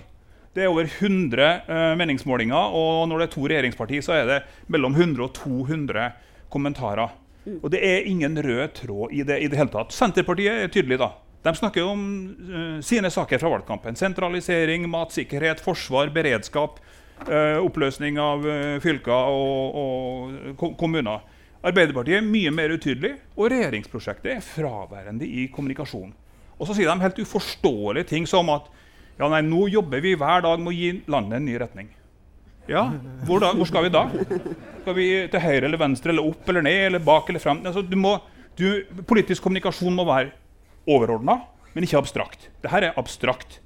Det 0.53 0.63
er 0.63 0.69
over 0.69 0.89
100 0.89 1.45
eh, 1.45 1.94
meningsmålinger, 1.97 2.74
og 2.74 3.06
når 3.09 3.21
det 3.21 3.27
er 3.27 3.35
to 3.35 3.45
regjeringspartier, 3.45 4.06
så 4.06 4.18
er 4.18 4.25
det 4.30 4.39
mellom 4.74 4.97
100 4.97 5.27
og 5.27 5.33
200 5.38 6.09
kommentarer. 6.53 7.13
Og 7.60 7.69
det 7.74 7.81
er 7.84 8.07
ingen 8.07 8.38
rød 8.40 8.74
tråd 8.80 9.13
i 9.13 9.24
det 9.28 9.40
i 9.44 9.50
det 9.51 9.60
hele 9.60 9.74
tatt. 9.74 9.94
Senterpartiet 9.95 10.66
er 10.66 10.72
tydelig, 10.72 11.00
da. 11.01 11.12
De 11.44 11.51
snakker 11.57 11.84
om 11.84 12.04
uh, 12.48 12.80
sine 12.86 13.12
saker 13.12 13.42
fra 13.42 13.51
valgkampen. 13.51 13.97
Sentralisering, 14.00 14.88
matsikkerhet, 14.90 15.64
forsvar, 15.64 16.12
beredskap. 16.16 16.80
Uh, 17.28 17.59
oppløsning 17.64 18.18
av 18.19 18.45
uh, 18.47 18.80
fylker 18.83 19.31
og, 19.31 19.76
og 20.59 20.64
kommuner. 20.80 21.23
Arbeiderpartiet 21.64 22.19
er 22.19 22.28
mye 22.28 22.52
mer 22.52 22.73
utydelig, 22.76 23.14
og 23.38 23.52
regjeringsprosjektet 23.52 24.33
er 24.33 24.44
fraværende 24.44 25.28
i 25.28 25.45
kommunikasjon. 25.52 26.12
Og 26.59 26.68
så 26.68 26.76
sier 26.76 26.92
de 26.92 27.04
helt 27.04 27.21
uforståelige 27.23 28.09
ting 28.12 28.28
som 28.30 28.52
at 28.52 28.68
ja, 29.19 29.30
nei, 29.30 29.44
nå 29.45 29.68
jobber 29.71 30.02
vi 30.04 30.16
hver 30.19 30.44
dag 30.44 30.59
med 30.59 30.73
å 30.73 30.76
gi 30.76 30.90
landet 31.12 31.38
en 31.40 31.47
ny 31.47 31.56
retning. 31.62 31.92
Ja, 32.68 32.84
hvor, 33.28 33.42
da, 33.44 33.52
hvor 33.58 33.68
skal 33.68 33.88
vi 33.88 33.92
da? 33.92 34.06
Skal 34.84 34.96
vi 34.96 35.08
til 35.32 35.44
høyre 35.44 35.68
eller 35.68 35.80
venstre 35.82 36.14
eller 36.14 36.28
opp 36.30 36.48
eller 36.52 36.64
ned 36.66 36.86
eller 36.90 37.04
bak 37.04 37.30
eller 37.32 37.44
frem? 37.44 37.60
Altså, 37.68 37.84
du 37.84 37.98
må, 38.00 38.18
du, 38.60 38.68
politisk 39.08 39.44
kommunikasjon 39.44 39.96
må 39.96 40.06
være 40.08 40.32
overordna, 40.88 41.40
men 41.74 41.88
ikke 41.88 42.00
abstrakt. 42.00 42.50
Dette 42.64 42.82
er 42.90 43.00
abstrakt. 43.00 43.60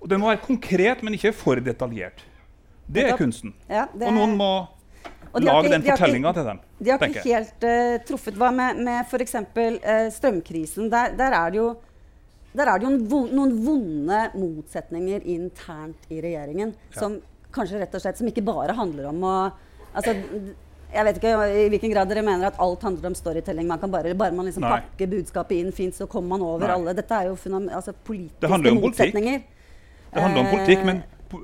Og 0.00 0.10
Den 0.10 0.22
må 0.22 0.30
være 0.30 0.42
konkret, 0.44 1.02
men 1.02 1.14
ikke 1.16 1.34
for 1.34 1.58
detaljert. 1.62 2.24
Det 2.86 3.06
er 3.06 3.16
kunsten. 3.18 3.54
Ja, 3.68 3.86
det- 3.92 4.06
Og 4.06 4.14
noen 4.14 4.36
må 4.38 4.50
Og 5.32 5.42
de 5.42 5.46
den 5.68 5.82
de 5.82 5.90
fortellinga 5.90 6.32
til 6.32 6.44
dem. 6.44 6.60
De 6.78 6.90
har 6.90 6.98
ikke 6.98 7.22
helt 7.22 7.64
uh, 7.64 7.96
truffet. 8.06 8.34
Hva 8.34 8.50
med, 8.54 8.78
med 8.84 9.04
f.eks. 9.04 9.34
Uh, 9.34 10.08
strømkrisen? 10.10 10.90
Der, 10.90 11.16
der 11.16 11.34
er 11.34 11.50
det 11.50 11.58
jo 11.58 11.76
er 12.56 12.78
det 12.78 12.86
jo 12.86 13.26
noen 13.34 13.50
vonde 13.66 14.20
motsetninger 14.34 15.20
internt 15.28 16.06
i 16.08 16.22
regjeringen. 16.24 16.74
Som 16.94 17.18
kanskje 17.56 17.80
rett 17.82 17.96
og 17.96 18.04
slett 18.04 18.20
som 18.20 18.28
ikke 18.30 18.44
bare 18.46 18.76
handler 18.76 19.10
om 19.10 19.26
å 19.26 19.34
altså, 19.96 20.14
Jeg 20.92 21.04
vet 21.08 21.18
ikke 21.18 21.32
i 21.50 21.66
hvilken 21.72 21.92
grad 21.92 22.08
dere 22.08 22.22
mener 22.24 22.48
at 22.48 22.60
alt 22.62 22.84
handler 22.86 23.10
om 23.10 23.16
storytelling. 23.18 23.66
Man 23.68 23.80
kan 23.82 23.90
bare, 23.90 24.14
bare 24.14 24.32
man 24.36 24.46
liksom 24.46 24.62
Nei. 24.64 24.76
pakker 24.76 25.10
budskapet 25.10 25.58
inn 25.58 25.72
fint, 25.74 25.96
så 25.96 26.06
kommer 26.08 26.36
man 26.36 26.46
over 26.46 26.68
Nei. 26.68 26.76
alle. 26.76 26.94
Dette 26.96 27.18
er 27.18 27.32
jo 27.32 27.34
altså, 27.34 27.92
politiske 28.06 28.48
politikk. 28.48 28.82
motsetninger. 28.84 29.42
Det 30.14 30.22
handler 30.22 30.40
om 30.40 30.46
Eh, 30.46 30.54
politikk, 30.54 30.84
men 30.86 31.02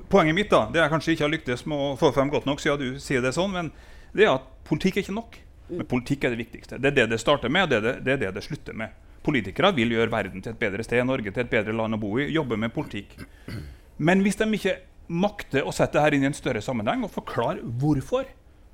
poenget 0.09 0.35
mitt 0.35 0.50
da, 0.50 0.69
det 0.73 0.81
jeg 0.81 0.92
kanskje 0.92 1.16
ikke 1.16 1.26
har 1.26 1.33
lyktes 1.35 1.66
med 1.66 1.78
å 1.78 1.95
få 1.99 2.12
frem 2.14 2.31
godt 2.33 2.47
nok, 2.47 2.62
siden 2.62 2.78
du 2.78 3.00
sier 3.02 3.21
det 3.21 3.35
sånn, 3.35 3.52
men 3.52 3.73
det 4.14 4.28
er 4.28 4.37
at 4.37 4.47
politikk 4.69 4.97
er 4.97 5.04
ikke 5.07 5.19
nok. 5.19 5.38
Men 5.73 5.88
politikk 5.88 6.25
er 6.25 6.35
det 6.35 6.40
viktigste. 6.42 6.78
Det 6.78 6.92
er 6.92 6.97
det 7.00 7.09
det 7.14 7.21
starter 7.21 7.52
med, 7.52 7.66
og 7.66 7.73
det 7.73 7.78
er 7.81 7.83
det 7.83 7.95
det, 8.04 8.12
er 8.12 8.23
det, 8.26 8.35
det 8.37 8.45
slutter 8.45 8.76
med. 8.76 8.95
Politikere 9.23 9.73
vil 9.75 9.95
gjøre 9.95 10.11
verden 10.12 10.42
til 10.42 10.52
et 10.52 10.59
bedre 10.59 10.85
sted, 10.85 11.04
Norge 11.07 11.31
til 11.31 11.45
et 11.45 11.50
bedre 11.50 11.75
land 11.76 11.97
å 11.97 12.00
bo 12.02 12.16
i, 12.19 12.26
jobbe 12.35 12.59
med 12.59 12.73
politikk. 12.75 13.14
Men 14.02 14.25
hvis 14.25 14.37
de 14.40 14.49
ikke 14.59 14.76
makter 15.06 15.66
å 15.66 15.73
sette 15.75 15.99
dette 15.99 16.16
inn 16.16 16.26
i 16.26 16.30
en 16.30 16.37
større 16.37 16.62
sammenheng 16.64 17.04
og 17.06 17.12
forklare 17.14 17.62
hvorfor, 17.62 18.26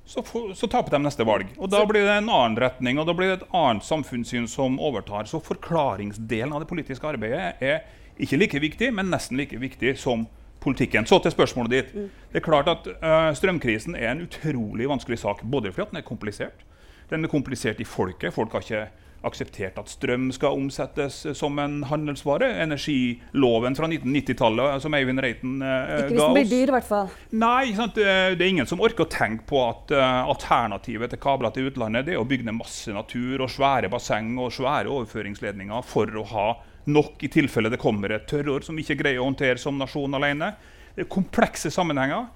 så, 0.09 0.23
for, 0.25 0.53
så 0.57 0.69
taper 0.71 0.95
de 0.95 1.03
neste 1.03 1.25
valg. 1.27 1.51
Og 1.57 1.69
Da 1.69 1.83
blir 1.85 2.05
det 2.07 2.17
en 2.17 2.31
annen 2.33 2.57
retning 2.59 2.99
og 2.99 3.07
da 3.09 3.15
blir 3.17 3.31
det 3.31 3.39
et 3.41 3.55
annet 3.55 3.85
samfunnssyn 3.85 4.47
som 4.49 4.79
overtar. 4.81 5.29
Så 5.29 5.41
forklaringsdelen 5.45 6.53
av 6.53 6.63
det 6.63 6.69
politiske 6.71 7.07
arbeidet 7.07 7.61
er 7.61 7.83
ikke 8.19 8.39
like 8.39 8.61
viktig, 8.61 8.91
men 8.93 9.11
nesten 9.13 9.37
like 9.39 9.57
viktig 9.59 9.95
som 9.99 10.25
politikken. 10.59 11.05
Så 11.05 11.19
til 11.23 11.31
spørsmålet 11.31 11.71
ditt. 11.71 11.93
Det 12.31 12.41
er 12.41 12.45
klart 12.45 12.67
at 12.71 12.87
uh, 12.87 13.29
Strømkrisen 13.37 13.95
er 13.95 14.11
en 14.11 14.25
utrolig 14.25 14.89
vanskelig 14.89 15.21
sak. 15.21 15.43
Både 15.43 15.71
fordi 15.71 15.93
den 15.93 16.01
er 16.01 16.07
komplisert. 16.07 16.65
Den 17.09 17.23
er 17.23 17.31
komplisert 17.31 17.79
i 17.79 17.87
folket. 17.87 18.33
Folk 18.33 18.51
har 18.53 18.65
ikke 18.65 18.87
akseptert 19.27 19.77
at 19.81 19.91
strøm 19.91 20.29
skal 20.35 20.57
omsettes 20.57 21.21
som 21.37 21.59
en 21.61 21.81
handelsvare. 21.89 22.51
Energiloven 22.63 23.75
fra 23.77 23.89
1990-tallet 23.89 24.83
som 24.83 24.95
Eivind 24.97 25.23
Reiten 25.23 25.59
uh, 25.63 26.05
Ikke 26.05 26.13
hvis 26.13 26.21
den 26.21 26.37
blir 26.37 26.49
dyr, 26.53 26.71
i 26.71 26.75
hvert 26.77 26.89
fall. 26.89 27.11
Nei, 27.41 27.65
det 27.95 28.07
er 28.07 28.47
ingen 28.47 28.69
som 28.69 28.81
orker 28.83 29.07
å 29.07 29.11
tenke 29.11 29.47
på 29.49 29.61
at 29.65 29.93
uh, 29.95 30.23
alternativet 30.29 31.13
til 31.13 31.21
kabler 31.21 31.53
til 31.55 31.69
utlandet 31.71 32.07
det 32.07 32.15
er 32.15 32.23
å 32.23 32.27
bygge 32.27 32.47
ned 32.47 32.59
masse 32.59 32.93
natur 32.95 33.45
og 33.45 33.51
svære 33.51 33.91
basseng 33.91 34.35
og 34.39 34.53
svære 34.55 34.91
overføringsledninger 34.91 35.87
for 35.87 36.19
å 36.19 36.25
ha 36.33 36.49
nok 36.89 37.23
i 37.23 37.29
tilfelle 37.31 37.69
det 37.71 37.81
kommer 37.81 38.15
et 38.15 38.27
tørrår 38.29 38.65
som 38.65 38.77
vi 38.77 38.85
ikke 38.85 39.01
greier 39.03 39.21
å 39.21 39.27
håndtere 39.27 39.59
som 39.61 39.77
nasjon 39.77 40.15
alene. 40.17 40.53
Det 40.95 41.05
er 41.05 41.11
komplekse 41.11 41.71
sammenhenger. 41.73 42.29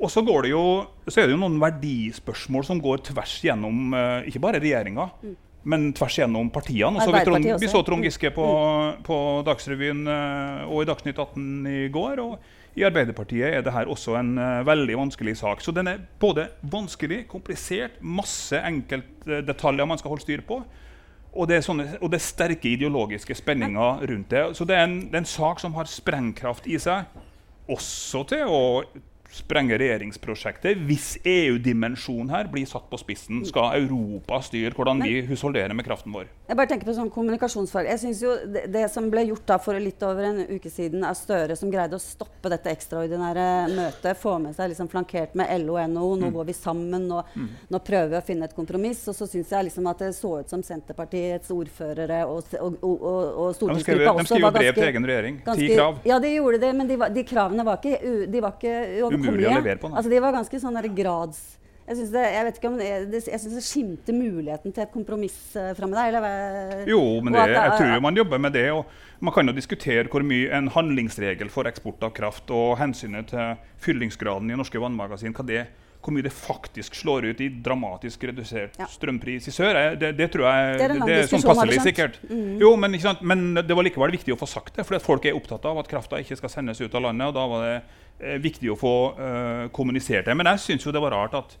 Og 0.00 0.08
så, 0.08 0.22
det 0.24 0.48
jo, 0.48 0.64
så 1.04 1.20
er 1.20 1.28
det 1.28 1.34
jo 1.34 1.42
noen 1.42 1.58
verdispørsmål 1.60 2.64
som 2.64 2.78
går 2.80 3.02
tvers 3.10 3.34
gjennom 3.44 3.92
uh, 3.92 4.24
ikke 4.24 4.40
bare 4.40 4.60
regjeringa, 4.62 5.10
mm. 5.20 5.34
Men 5.62 5.90
tvers 5.96 6.16
gjennom 6.22 6.48
partiene. 6.52 7.02
Så 7.04 7.12
vi, 7.12 7.20
Trond, 7.26 7.50
vi, 7.60 7.68
så 7.68 7.82
Trond 7.84 8.06
Giske 8.06 8.30
på, 8.32 8.46
mm. 8.46 9.02
på 9.06 9.18
Dagsrevyen 9.46 10.06
uh, 10.08 10.70
og 10.70 10.84
i 10.84 10.88
Dagsnytt 10.88 11.20
18 11.20 11.68
i 11.68 11.84
går. 11.92 12.22
og 12.24 12.78
i 12.78 12.84
Arbeiderpartiet 12.86 13.50
er 13.50 13.64
dette 13.66 13.82
også 13.90 14.14
en 14.20 14.36
uh, 14.38 14.60
veldig 14.66 14.96
vanskelig 15.02 15.36
sak. 15.42 15.60
Så 15.64 15.74
den 15.76 15.90
er 15.90 16.04
både 16.22 16.48
vanskelig, 16.62 17.24
komplisert, 17.28 17.98
masse 18.00 18.56
enkeltdetaljer 18.56 19.90
man 19.90 20.00
skal 20.00 20.14
holde 20.14 20.24
styr 20.24 20.44
på. 20.46 20.62
Og 21.30 21.46
det, 21.46 21.60
sånne, 21.62 21.86
og 22.00 22.10
det, 22.10 22.18
er 22.18 22.26
sterke 22.26 22.72
ideologiske 22.72 23.36
spenninger 23.38 24.06
rundt 24.10 24.32
det. 24.32 24.44
Så 24.58 24.66
det 24.66 24.78
er, 24.78 24.88
en, 24.88 24.96
det 25.10 25.18
er 25.18 25.24
en 25.24 25.30
sak 25.30 25.60
som 25.62 25.76
har 25.76 25.90
sprengkraft 25.90 26.66
i 26.66 26.78
seg, 26.82 27.06
også 27.70 28.24
til 28.32 28.50
å 28.50 28.62
sprenge 29.32 29.78
regjeringsprosjektet. 29.78 30.78
Hvis 30.88 31.14
EU-dimensjonen 31.24 32.30
her 32.32 32.48
blir 32.50 32.66
satt 32.68 32.88
på 32.90 32.98
spissen, 33.00 33.44
skal 33.46 33.76
Europa 33.78 34.40
styre 34.44 34.74
hvordan 34.74 35.02
vi 35.04 35.20
husholderer 35.28 35.74
med 35.76 35.86
kraften 35.86 36.14
vår? 36.14 36.28
Jeg 36.50 36.58
bare 36.58 36.70
tenker 36.72 36.88
på 36.88 36.96
sånn 36.96 37.12
kommunikasjonsfag. 37.14 37.86
Jeg 37.92 38.02
synes 38.02 38.22
jo 38.24 38.34
det, 38.50 38.64
det, 38.74 38.84
som 38.90 39.06
ble 39.12 39.22
gjort 39.28 39.46
da 39.46 39.58
for 39.62 39.78
litt 39.78 40.02
over 40.06 40.26
en 40.26 40.40
uke 40.50 40.72
siden 40.72 41.04
av 41.06 41.14
Støre, 41.18 41.54
som 41.58 41.70
greide 41.70 41.98
å 41.98 42.02
stoppe 42.02 42.50
dette 42.50 42.72
ekstraordinære 42.72 43.46
møtet, 43.74 44.18
få 44.18 44.36
med 44.42 44.56
seg 44.56 44.72
liksom 44.72 44.90
flankert 44.90 45.36
med 45.38 45.50
LO 45.62 45.76
og 45.76 45.92
NHO, 45.92 46.08
nå 46.24 46.30
mm. 46.30 46.34
går 46.34 46.48
vi 46.50 46.56
sammen, 46.56 47.06
nå, 47.10 47.22
mm. 47.34 47.48
nå, 47.70 47.82
prøver 47.86 48.14
vi 48.14 48.18
å 48.18 48.24
finne 48.26 48.50
et 48.50 48.56
kompromiss. 48.56 49.04
Og 49.12 49.18
så 49.18 49.28
syns 49.30 49.52
jeg 49.54 49.68
liksom 49.68 49.86
at 49.90 50.02
det 50.02 50.10
så 50.18 50.32
ut 50.40 50.50
som 50.50 50.64
Senterpartiets 50.66 51.52
ordførere 51.54 52.24
og, 52.26 52.50
og, 52.58 52.80
og, 52.82 52.98
og 53.04 53.54
stortingsgruppa 53.58 54.16
også 54.16 54.26
De 54.26 54.32
skriver 54.34 54.56
brev 54.58 54.74
til 54.80 54.88
egen 54.88 55.10
regjering. 55.12 55.40
Ti 55.46 55.70
krav. 55.74 56.02
Ja, 56.08 56.18
de 56.22 56.34
gjorde 56.34 56.62
det, 56.64 56.72
men 56.80 56.90
de, 56.90 56.98
de 57.14 57.26
kravene 57.28 57.66
var 57.66 57.78
ikke, 57.78 58.26
de 58.30 58.42
var 58.42 58.58
ikke 58.58 58.74
Umulig 59.20 59.48
å 59.48 59.56
levere 59.58 59.80
på. 59.82 59.92
Altså, 59.92 60.12
de 60.12 60.22
var 60.22 60.36
ganske 60.36 60.62
sånn 60.62 60.80
grads 60.96 61.42
jeg 61.90 61.98
syns 61.98 62.10
det, 62.14 62.22
jeg 62.22 62.50
ikke 62.54 62.70
jeg 62.78 63.40
synes 63.42 63.54
det 63.56 63.64
skimter 63.66 64.14
muligheten 64.14 64.70
til 64.70 64.84
et 64.84 64.92
kompromiss 64.94 65.38
uh, 65.58 65.72
framme 65.74 65.96
der. 65.98 66.20
Eller, 66.20 66.84
jo, 66.86 67.00
men 67.18 67.34
det, 67.34 67.48
jeg 67.50 67.72
tror 67.80 68.02
man 68.04 68.20
jobber 68.20 68.38
med 68.38 68.54
det. 68.54 68.68
og 68.70 68.84
Man 69.18 69.34
kan 69.34 69.50
jo 69.50 69.56
diskutere 69.56 70.06
hvor 70.06 70.22
mye 70.22 70.52
en 70.54 70.70
handlingsregel 70.70 71.50
for 71.50 71.66
eksport 71.66 72.04
av 72.06 72.14
kraft 72.14 72.52
og 72.54 72.76
hensynet 72.78 73.32
til 73.32 73.58
fyllingsgraden 73.82 74.52
i 74.52 74.58
norske 74.60 74.78
vannmagasin 74.78 75.34
hva 75.34 75.46
det, 75.48 75.64
hvor 76.00 76.14
mye 76.14 76.24
det 76.24 76.32
faktisk 76.32 76.94
slår 76.94 77.26
ut 77.32 77.42
i 77.42 77.48
dramatisk 77.64 78.22
redusert 78.30 78.78
ja. 78.78 78.86
strømpris 78.88 79.50
i 79.50 79.54
sør. 79.56 79.80
Det, 79.98 80.12
det, 80.16 80.28
tror 80.30 80.46
jeg 80.46 80.76
det 80.78 80.86
er, 80.86 80.94
det 81.02 81.16
er 81.16 81.28
sånn 81.32 81.42
passelig 81.48 81.80
sikkert. 81.88 82.20
Mm. 82.30 82.54
Jo, 82.62 82.70
men, 82.78 82.94
men, 83.20 83.48
det 83.58 83.74
var 83.74 83.88
likevel 83.88 84.14
viktig 84.14 84.36
å 84.36 84.38
få 84.38 84.46
sagt 84.48 84.78
det, 84.78 84.86
for 84.86 85.02
folk 85.02 85.26
er 85.26 85.34
opptatt 85.34 85.66
av 85.66 85.82
at 85.82 85.90
krafta 85.90 86.22
ikke 86.22 86.38
skal 86.38 86.54
sendes 86.54 86.78
ut 86.80 86.94
av 86.94 87.08
landet. 87.08 87.32
og 87.32 87.36
da 87.36 87.48
var 87.50 87.66
det 87.66 87.74
eh, 87.80 87.98
viktig 88.20 88.70
å 88.72 88.76
få 88.78 88.94
uh, 89.16 89.66
kommunisert 89.74 90.26
det. 90.28 90.36
Men 90.36 90.52
jeg 90.52 90.64
syns 90.66 90.86
jo 90.86 90.92
det 90.94 91.02
var 91.02 91.14
rart 91.16 91.36
at 91.38 91.58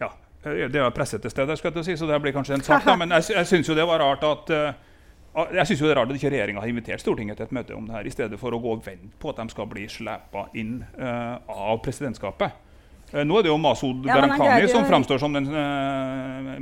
ja, 0.00 0.68
det 0.68 0.78
er 0.78 0.92
presset 0.94 1.22
til 1.22 1.32
stede, 1.32 1.56
skal 1.58 1.74
jeg 1.74 1.84
si, 1.84 1.96
så 1.98 2.06
det 2.06 2.20
blir 2.22 2.34
kanskje 2.36 2.58
en 2.58 2.62
sak. 2.62 2.84
Da. 2.86 2.94
Men 2.98 3.10
jeg, 3.18 3.32
jeg 3.34 3.50
syns 3.50 3.68
jo 3.68 3.74
det 3.74 3.86
var 3.88 4.02
rart 4.02 4.22
at 4.26 4.52
uh, 4.54 5.48
jeg 5.54 5.66
synes 5.70 5.82
jo 5.82 5.88
det 5.88 5.96
er 5.96 6.00
rart 6.00 6.12
at 6.12 6.20
ikke 6.20 6.30
regjeringa 6.34 6.62
har 6.62 6.70
invitert 6.70 7.02
Stortinget 7.02 7.38
til 7.38 7.48
et 7.48 7.52
møte 7.58 7.74
om 7.76 7.88
det 7.88 7.96
her, 7.98 8.06
i 8.06 8.14
stedet 8.14 8.38
for 8.40 8.54
å 8.54 8.62
gå 8.62 8.78
og 8.78 8.86
vente 8.86 9.12
på 9.20 9.34
at 9.34 9.42
de 9.42 9.52
skal 9.52 9.68
bli 9.70 9.84
slepa 9.90 10.48
inn 10.58 10.80
uh, 10.98 11.36
av 11.50 11.82
presidentskapet. 11.84 12.64
Uh, 13.12 13.22
nå 13.26 13.38
er 13.38 13.46
det 13.46 13.50
jo 13.50 13.58
Masud 13.60 14.06
ja, 14.06 14.18
Gharahkhani 14.18 14.70
som 14.70 14.86
framstår 14.88 15.22
som 15.22 15.34
den 15.34 15.48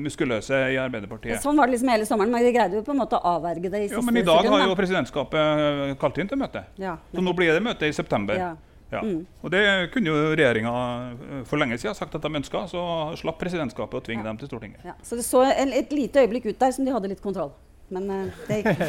muskuløse 0.01 0.61
i 0.73 0.79
Arbeiderpartiet. 0.81 1.43
Sånn 1.45 1.59
var 1.61 1.69
det 1.69 1.77
liksom 1.77 1.93
hele 1.93 2.09
sommeren, 2.09 2.33
men 2.33 2.49
de 2.49 2.55
greide 2.57 2.81
jo 2.81 2.85
på 2.87 2.95
en 2.97 3.03
måte 3.05 3.21
å 3.21 3.37
avverge 3.37 3.69
det 3.69 3.83
i 3.83 3.89
siste 3.91 4.01
ja, 4.01 4.07
Men 4.09 4.23
i 4.23 4.25
dag 4.27 4.41
sekund, 4.41 4.57
har 4.57 4.71
jo 4.71 4.79
presidentskapet 4.79 5.99
kalt 6.01 6.23
inn 6.23 6.33
til 6.33 6.41
møte. 6.41 6.65
Ja, 6.81 6.97
så 7.13 7.25
nå 7.25 7.37
blir 7.37 7.53
det 7.53 7.65
møte 7.67 7.91
i 7.91 7.97
september. 7.97 8.41
Ja. 8.41 8.55
Ja. 8.93 9.03
Mm. 9.03 9.27
Og 9.43 9.51
Det 9.51 9.63
kunne 9.95 10.13
jo 10.13 10.33
regjeringa 10.33 10.73
eh, 11.11 11.45
for 11.49 11.59
lenge 11.59 11.79
siden 11.79 11.97
sagt 11.99 12.15
at 12.15 12.23
de 12.23 12.39
ønska, 12.39 12.67
så 12.71 12.83
slapp 13.19 13.39
presidentskapet 13.41 13.99
å 13.99 14.05
tvinge 14.07 14.23
ja. 14.23 14.29
dem 14.31 14.39
til 14.41 14.51
Stortinget. 14.51 14.85
Ja. 14.87 14.95
Så 15.03 15.19
det 15.19 15.27
så 15.27 15.43
en, 15.49 15.75
et 15.75 15.95
lite 15.95 16.23
øyeblikk 16.23 16.47
ut 16.51 16.61
der 16.61 16.75
som 16.77 16.87
de 16.87 16.95
hadde 16.95 17.11
litt 17.11 17.23
kontroll. 17.25 17.53
Men 17.95 18.09
uh, 18.11 18.39
det 18.49 18.63
gikk 18.63 18.81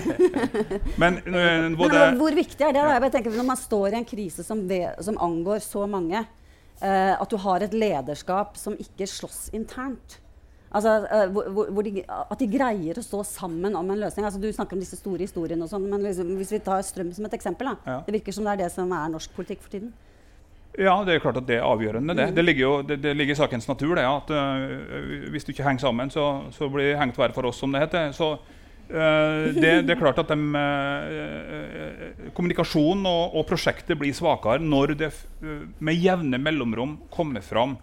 Men, 1.02 1.20
både, 1.78 2.00
Men 2.00 2.16
hvor 2.18 2.34
viktig 2.34 2.66
er 2.66 2.74
det? 2.74 2.82
da? 2.82 2.96
Jeg 2.98 3.14
tenker 3.14 3.36
Når 3.38 3.46
man 3.46 3.60
står 3.62 3.92
i 3.92 4.00
en 4.00 4.08
krise 4.10 4.46
som, 4.46 4.64
ved, 4.70 4.88
som 5.06 5.20
angår 5.22 5.62
så 5.66 5.84
mange, 5.90 6.24
uh, 6.82 7.14
at 7.18 7.30
du 7.30 7.38
har 7.42 7.66
et 7.66 7.78
lederskap 7.78 8.58
som 8.58 8.78
ikke 8.82 9.10
slåss 9.10 9.52
internt. 9.58 10.18
Altså, 10.68 10.98
uh, 11.08 11.28
hvor, 11.32 11.70
hvor 11.72 11.86
de, 11.86 12.04
at 12.04 12.42
de 12.42 12.50
greier 12.52 12.98
å 13.00 13.06
stå 13.06 13.22
sammen 13.28 13.76
om 13.80 13.94
en 13.94 14.02
løsning. 14.02 14.28
Altså, 14.28 14.42
du 14.42 14.50
snakker 14.52 14.76
om 14.76 14.84
disse 14.84 15.00
store 15.00 15.24
historiene, 15.24 15.64
og 15.64 15.72
sånn, 15.72 15.88
men 15.88 16.04
liksom, 16.04 16.34
hvis 16.42 16.52
vi 16.58 16.64
tar 16.66 16.84
strøm 16.84 17.14
som 17.16 17.30
et 17.30 17.38
eksempel. 17.38 17.72
Da, 17.72 17.94
ja. 17.94 18.02
Det 18.08 18.18
virker 18.20 18.36
som 18.36 18.48
det 18.48 18.58
er 18.58 18.66
det 18.66 18.74
som 18.76 18.92
er 18.92 19.14
norsk 19.14 19.34
politikk 19.38 19.64
for 19.64 19.78
tiden. 19.78 19.94
Ja, 20.78 21.00
det 21.06 21.16
er 21.16 21.24
klart 21.24 21.40
at 21.40 21.48
det 21.48 21.58
er 21.58 21.66
avgjørende. 21.66 22.14
Det, 22.14 22.28
mm. 22.30 22.36
det, 22.38 22.44
ligger, 22.46 22.62
jo, 22.62 22.74
det, 22.86 23.00
det 23.02 23.16
ligger 23.18 23.34
i 23.34 23.40
sakens 23.40 23.66
natur 23.70 23.96
det, 23.98 24.06
at 24.06 24.30
uh, 24.30 25.32
hvis 25.34 25.48
du 25.48 25.50
ikke 25.54 25.66
henger 25.66 25.88
sammen, 25.88 26.12
så, 26.14 26.28
så 26.54 26.70
blir 26.70 26.92
det 26.92 27.00
hengt 27.00 27.18
hver 27.18 27.34
for 27.34 27.50
oss, 27.50 27.58
som 27.64 27.74
det 27.74 27.82
heter. 27.88 28.12
Så 28.14 28.36
uh, 28.38 29.48
det, 29.58 29.90
er 29.90 29.98
klart 29.98 30.22
at 30.22 30.30
de, 30.30 30.38
uh, 30.54 32.30
kommunikasjonen 32.38 33.08
og, 33.10 33.40
og, 33.40 33.48
prosjektet 33.50 33.98
blir 33.98 34.14
svakere 34.14 34.62
når 34.62 34.94
det 35.00 35.12
med 35.80 35.98
jevne 35.98 36.38
mellomrom 36.42 37.00
kommer 37.14 37.42
fram 37.42 37.80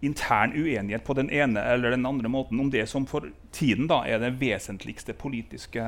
intern 0.00 0.54
uenighet 0.56 1.04
på 1.04 1.16
den 1.18 1.30
ene 1.30 1.60
eller 1.72 1.92
den 1.94 2.06
andre 2.08 2.28
måten 2.32 2.60
om 2.60 2.70
det 2.72 2.86
som 2.88 3.06
for 3.08 3.28
tiden 3.52 3.88
da 3.90 4.02
er 4.08 4.22
det 4.22 4.36
vesentligste 4.40 5.12
politiske 5.18 5.84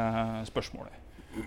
spørsmålet. 0.48 0.98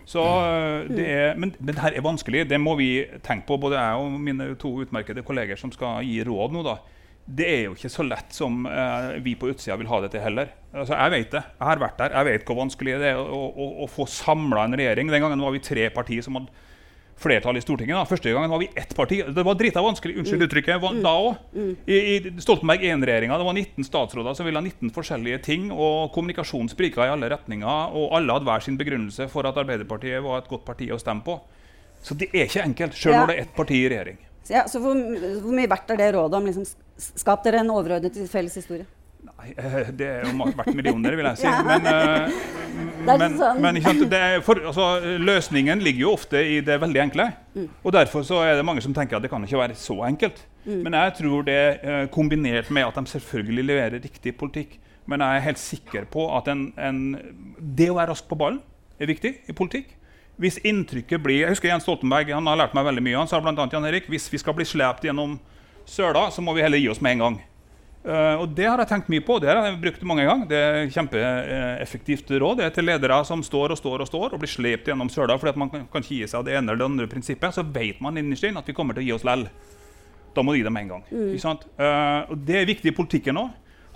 Så 0.09 0.21
eh, 0.21 0.87
det 0.89 1.05
er, 1.05 1.37
men, 1.37 1.53
men 1.59 1.77
her 1.77 1.93
er 1.93 2.05
vanskelig. 2.05 2.47
Det 2.49 2.59
må 2.61 2.75
vi 2.79 2.89
tenke 3.25 3.45
på, 3.49 3.59
både 3.61 3.77
jeg 3.77 4.01
og 4.01 4.19
mine 4.21 4.49
to 4.61 4.71
utmerkede 4.81 5.23
kolleger 5.25 5.59
som 5.59 5.73
skal 5.73 6.05
gi 6.05 6.23
råd 6.25 6.55
nå. 6.55 6.65
da. 6.65 6.79
Det 7.25 7.45
er 7.49 7.61
jo 7.67 7.73
ikke 7.73 7.89
så 7.89 8.05
lett 8.05 8.33
som 8.33 8.65
eh, 8.69 9.15
vi 9.25 9.35
på 9.37 9.49
utsida 9.49 9.77
vil 9.81 9.89
ha 9.89 10.01
det 10.03 10.11
til 10.13 10.25
heller. 10.25 10.51
Altså, 10.73 10.97
jeg 10.97 11.13
vet 11.13 11.31
det. 11.37 11.43
Jeg 11.53 11.69
har 11.69 11.81
vært 11.81 12.01
der. 12.01 12.17
Jeg 12.17 12.29
vet 12.29 12.49
hvor 12.49 12.61
vanskelig 12.63 12.97
det 13.01 13.11
er 13.13 13.21
å, 13.21 13.41
å, 13.49 13.69
å 13.85 13.89
få 13.89 14.07
samla 14.09 14.65
en 14.65 14.77
regjering. 14.77 15.09
Den 15.13 15.25
gangen 15.25 15.45
var 15.45 15.53
vi 15.55 15.63
tre 15.65 15.89
partier 15.93 16.25
som 16.25 16.37
hadde 16.39 16.64
flertall 17.17 17.57
i 17.57 17.63
Stortinget. 17.63 17.95
Da. 17.95 18.05
Første 18.09 18.31
gangen 18.31 18.51
var 18.51 18.61
vi 18.61 18.69
ett 18.75 18.95
parti. 18.95 19.21
Det 19.35 19.45
var 19.47 19.57
drita 19.57 19.81
vanskelig. 19.83 20.17
Unnskyld 20.19 20.41
mm. 20.41 20.47
uttrykket. 20.47 20.83
Mm. 20.83 21.01
Da 21.05 21.13
òg. 21.15 21.41
Mm. 21.55 21.71
I, 21.87 21.97
I, 21.97 22.33
Stoltenberg 22.43 22.85
I-regjeringa 22.85 23.39
var 23.39 23.55
19 23.55 23.87
statsråder 23.87 24.37
som 24.37 24.47
ville 24.47 24.59
ha 24.59 24.65
19 24.65 24.93
forskjellige 24.95 25.41
ting. 25.47 25.71
og 25.71 26.11
Kommunikasjonen 26.15 26.69
sprika 26.71 27.07
i 27.07 27.13
alle 27.15 27.31
retninger. 27.31 27.95
Og 27.95 28.15
alle 28.17 28.35
hadde 28.35 28.49
hver 28.49 28.65
sin 28.65 28.79
begrunnelse 28.79 29.29
for 29.31 29.47
at 29.47 29.57
Arbeiderpartiet 29.61 30.23
var 30.25 30.43
et 30.43 30.51
godt 30.51 30.65
parti 30.67 30.91
å 30.91 31.01
stemme 31.01 31.25
på. 31.25 31.39
Så 32.05 32.17
det 32.19 32.29
er 32.33 32.45
ikke 32.45 32.65
enkelt, 32.65 32.97
sjøl 32.97 33.15
ja. 33.15 33.21
når 33.23 33.31
det 33.31 33.35
er 33.35 33.45
ett 33.47 33.55
parti 33.55 33.77
i 33.79 33.87
regjering. 33.89 34.19
Ja, 34.45 34.67
så 34.69 34.77
hvor, 34.77 34.93
hvor, 34.93 35.53
mye 35.57 35.69
verdt 35.69 35.89
er 35.95 35.97
det 35.97 36.11
rådet 36.13 36.37
om 36.37 36.45
liksom, 36.45 36.67
skap 37.17 37.41
dere 37.47 37.63
en 37.63 37.71
overordnet 37.73 38.19
felles 38.29 38.53
historie? 38.59 38.85
Nei, 39.25 39.51
eh, 39.57 39.89
det 39.97 40.07
er 40.07 40.25
jo 40.27 40.47
verdt 40.57 40.75
millioner, 40.77 41.15
vil 41.17 41.27
jeg 41.31 41.41
si. 41.41 41.51
Men, 41.69 41.87
uh, 41.87 43.19
men, 43.21 43.35
sånn. 43.37 43.59
men 43.61 43.77
for, 44.43 44.59
altså, 44.71 44.85
løsningen 45.21 45.81
ligger 45.85 46.01
jo 46.01 46.13
ofte 46.15 46.41
i 46.41 46.57
det 46.65 46.75
veldig 46.81 47.01
enkle. 47.05 47.27
Mm. 47.53 47.67
Og 47.85 47.93
derfor 47.93 48.25
er 48.41 48.57
det 48.57 48.65
mange 48.67 48.83
som 48.83 48.95
tenker 48.95 49.17
at 49.17 49.23
det 49.23 49.29
kan 49.31 49.43
ikke 49.45 49.61
være 49.61 49.77
så 49.79 49.99
enkelt. 50.07 50.41
Mm. 50.65 50.81
Men 50.87 50.97
jeg 50.97 51.13
tror 51.21 51.45
det 51.47 51.59
uh, 51.85 52.01
kombinert 52.11 52.71
med 52.73 52.87
at 52.87 52.97
de 52.97 53.13
selvfølgelig 53.13 53.67
leverer 53.69 54.03
riktig 54.03 54.35
politikk. 54.37 54.79
Men 55.05 55.21
jeg 55.21 55.37
er 55.37 55.45
helt 55.45 55.61
sikker 55.61 56.09
på 56.11 56.25
at 56.35 56.49
en, 56.51 56.67
en, 56.81 57.01
det 57.59 57.91
å 57.93 57.97
være 57.99 58.11
rask 58.13 58.27
på 58.27 58.37
ballen 58.39 58.59
er 58.99 59.11
viktig 59.11 59.35
i 59.45 59.55
politikk. 59.55 59.93
Hvis 60.41 60.57
inntrykket 60.67 61.21
blir 61.23 61.45
Jeg 61.45 61.53
husker 61.53 61.69
Jens 61.69 61.85
Stoltenberg 61.85 62.33
han 62.33 62.47
har 62.49 62.59
lært 62.59 62.73
meg 62.75 62.87
veldig 62.89 63.03
mye. 63.05 63.19
Han 63.21 63.29
sa 63.31 63.39
bl.a. 63.39 63.69
Jan 63.71 63.87
Erik, 63.87 64.09
hvis 64.11 64.27
vi 64.33 64.41
skal 64.41 64.57
bli 64.57 64.65
slept 64.67 65.05
gjennom 65.05 65.37
søla, 65.87 66.27
så 66.33 66.43
må 66.43 66.57
vi 66.57 66.65
heller 66.65 66.81
gi 66.81 66.89
oss 66.91 67.03
med 67.05 67.15
en 67.15 67.23
gang. 67.23 67.37
Uh, 68.05 68.43
og 68.43 68.51
Det 68.53 68.67
har 68.69 68.77
jeg 68.77 68.89
tenkt 68.91 69.07
mye 69.09 69.23
på. 69.25 69.39
Det 69.41 69.49
har 69.49 69.63
jeg 69.65 69.79
brukt 69.81 70.03
mange 70.05 70.25
ganger. 70.27 70.45
Det 70.49 70.59
er 70.61 70.91
kjempeeffektivt 70.93 72.29
råd 72.37 72.59
det 72.61 72.67
er 72.67 72.75
til 72.75 72.85
ledere 72.85 73.17
som 73.25 73.41
står 73.45 73.73
og 73.73 73.79
står 73.79 74.03
og 74.05 74.09
står 74.09 74.35
og 74.35 74.41
blir 74.43 74.51
slept 74.51 74.91
gjennom 74.91 75.09
søla 75.09 75.39
fordi 75.41 75.55
at 75.55 75.61
man 75.63 75.71
kan, 75.73 75.87
ikke 75.89 76.19
gi 76.19 76.27
seg 76.27 76.39
av 76.39 76.45
det 76.45 76.53
ene 76.53 76.69
eller 76.69 76.83
det 76.83 76.89
andre 76.91 77.09
prinsippet. 77.09 77.57
Så 77.57 77.65
vet 77.65 78.01
man 78.05 78.21
innerst 78.21 78.45
inne 78.45 78.61
at 78.61 78.69
vi 78.69 78.77
kommer 78.77 78.97
til 78.97 79.05
å 79.05 79.07
gi 79.07 79.15
oss 79.17 79.25
lell. 79.25 79.47
da 80.35 80.43
må 80.43 80.51
du 80.51 80.59
gi 80.59 80.67
dem 80.67 80.77
en 80.77 80.89
gang. 80.91 81.03
Sant? 81.39 81.63
Eh, 81.79 82.21
og 82.29 82.41
det 82.45 82.57
er 82.59 82.67
viktig 82.67 82.91
i 82.91 82.95
politikken 82.95 83.39
òg. 83.39 83.53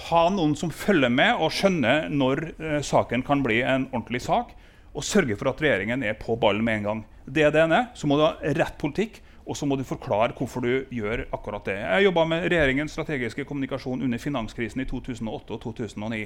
Ha 0.07 0.21
noen 0.31 0.53
som 0.55 0.71
følger 0.71 1.11
med 1.11 1.41
og 1.43 1.51
skjønner 1.51 2.05
når 2.07 2.39
uh, 2.55 2.77
saken 2.79 3.19
kan 3.27 3.41
bli 3.43 3.57
en 3.67 3.89
ordentlig 3.91 4.21
sak. 4.23 4.53
Og 4.95 5.03
sørge 5.03 5.35
for 5.37 5.51
at 5.51 5.59
regjeringen 5.59 6.05
er 6.07 6.15
på 6.17 6.37
ballen 6.39 6.63
med 6.65 6.79
en 6.79 6.87
gang. 6.87 7.01
Det 7.27 7.43
er 7.43 7.51
det 7.51 7.65
ene. 7.65 7.81
Så 7.93 8.07
må 8.07 8.15
du 8.15 8.23
ha 8.23 8.37
rett 8.39 8.79
politikk. 8.79 9.19
Og 9.49 9.57
så 9.57 9.65
må 9.65 9.75
du 9.79 9.85
forklare 9.87 10.35
hvorfor 10.37 10.61
du 10.61 10.85
gjør 10.93 11.25
akkurat 11.33 11.65
det. 11.65 11.79
Jeg 11.81 12.05
jobba 12.05 12.25
med 12.29 12.45
regjeringens 12.51 12.93
strategiske 12.93 13.47
kommunikasjon 13.49 14.03
under 14.05 14.21
finanskrisen 14.21 14.83
i 14.83 14.87
2008 14.89 15.55
og 15.55 15.61
2009. 15.63 16.19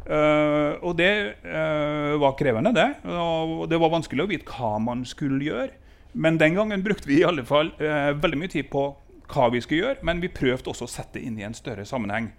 Uh, 0.00 0.80
og 0.82 0.96
det 0.98 1.12
uh, 1.44 2.16
var 2.18 2.34
krevende, 2.38 2.72
det. 2.74 2.88
Og 3.06 3.68
det 3.70 3.78
var 3.78 3.92
vanskelig 3.92 4.24
å 4.24 4.30
vite 4.30 4.50
hva 4.50 4.78
man 4.82 5.04
skulle 5.06 5.44
gjøre. 5.46 5.70
Men 6.18 6.40
den 6.40 6.56
gangen 6.58 6.82
brukte 6.82 7.06
vi 7.06 7.20
i 7.20 7.26
alle 7.28 7.44
fall 7.46 7.70
uh, 7.78 8.10
veldig 8.18 8.40
mye 8.40 8.50
tid 8.50 8.70
på 8.72 8.88
hva 9.30 9.46
vi 9.54 9.60
skulle 9.62 9.84
gjøre, 9.84 10.02
men 10.02 10.18
vi 10.18 10.32
prøvde 10.34 10.72
også 10.72 10.88
å 10.88 10.90
sette 10.90 11.20
det 11.20 11.28
inn 11.28 11.38
i 11.38 11.46
en 11.46 11.54
større 11.54 11.84
sammenheng. 11.86 12.32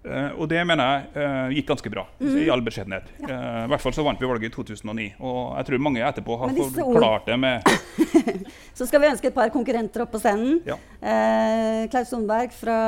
Eh, 0.00 0.30
og 0.40 0.48
det 0.48 0.62
mener 0.64 0.80
jeg 0.80 1.08
uh, 1.20 1.50
gikk 1.52 1.66
ganske 1.68 1.90
bra, 1.92 2.06
i 2.24 2.46
all 2.52 2.62
beskjedenhet. 2.64 3.10
Eh, 3.20 3.58
I 3.66 3.68
hvert 3.68 3.82
fall 3.82 3.92
så 3.92 4.04
vant 4.06 4.20
vi 4.20 4.28
valget 4.30 4.48
i 4.48 4.54
2009. 4.54 5.08
Og 5.18 5.40
jeg 5.58 5.68
tror 5.68 5.82
mange 5.84 6.06
etterpå 6.06 6.38
har 6.40 6.54
forklart 6.56 7.28
det 7.28 7.36
med 7.40 7.68
Så 8.78 8.88
skal 8.88 9.02
vi 9.02 9.10
ønske 9.10 9.28
et 9.28 9.36
par 9.36 9.52
konkurrenter 9.52 10.06
opp 10.06 10.14
på 10.14 10.22
scenen. 10.22 10.62
Ja. 10.64 10.78
Eh, 11.04 11.84
Klaus 11.92 12.08
Sundberg 12.14 12.56
fra 12.56 12.78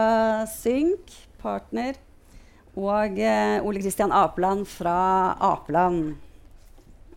Synk, 0.49 1.13
partner. 1.43 2.01
Og 2.73 3.19
Ole 3.21 3.83
Kristian 3.85 4.15
Apeland 4.17 4.65
fra 4.65 4.97
Apeland 5.37 6.15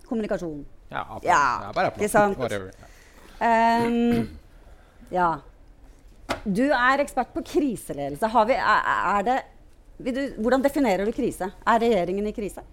kommunikasjon. 0.10 0.66
Ja, 0.90 1.06
Apeland. 1.06 1.24
Ja, 1.24 1.44
ja, 1.64 1.72
bare 1.72 1.94
Apeland. 1.94 2.04
ikke 2.04 2.12
sant? 2.12 2.38
Whatever. 2.38 2.76
Um, 3.40 4.28
ja. 5.20 5.30
Du 6.44 6.66
er 6.68 7.00
ekspert 7.00 7.32
på 7.32 7.46
kriseledelse. 7.48 8.28
Har 8.36 8.50
vi, 8.50 8.60
er, 8.60 8.92
er 9.16 9.28
det, 9.30 9.38
du, 10.00 10.22
hvordan 10.42 10.64
definerer 10.64 11.06
du 11.08 11.14
krise? 11.16 11.52
Er 11.66 11.80
regjeringen 11.80 12.28
i 12.28 12.34
krise? 12.36 12.64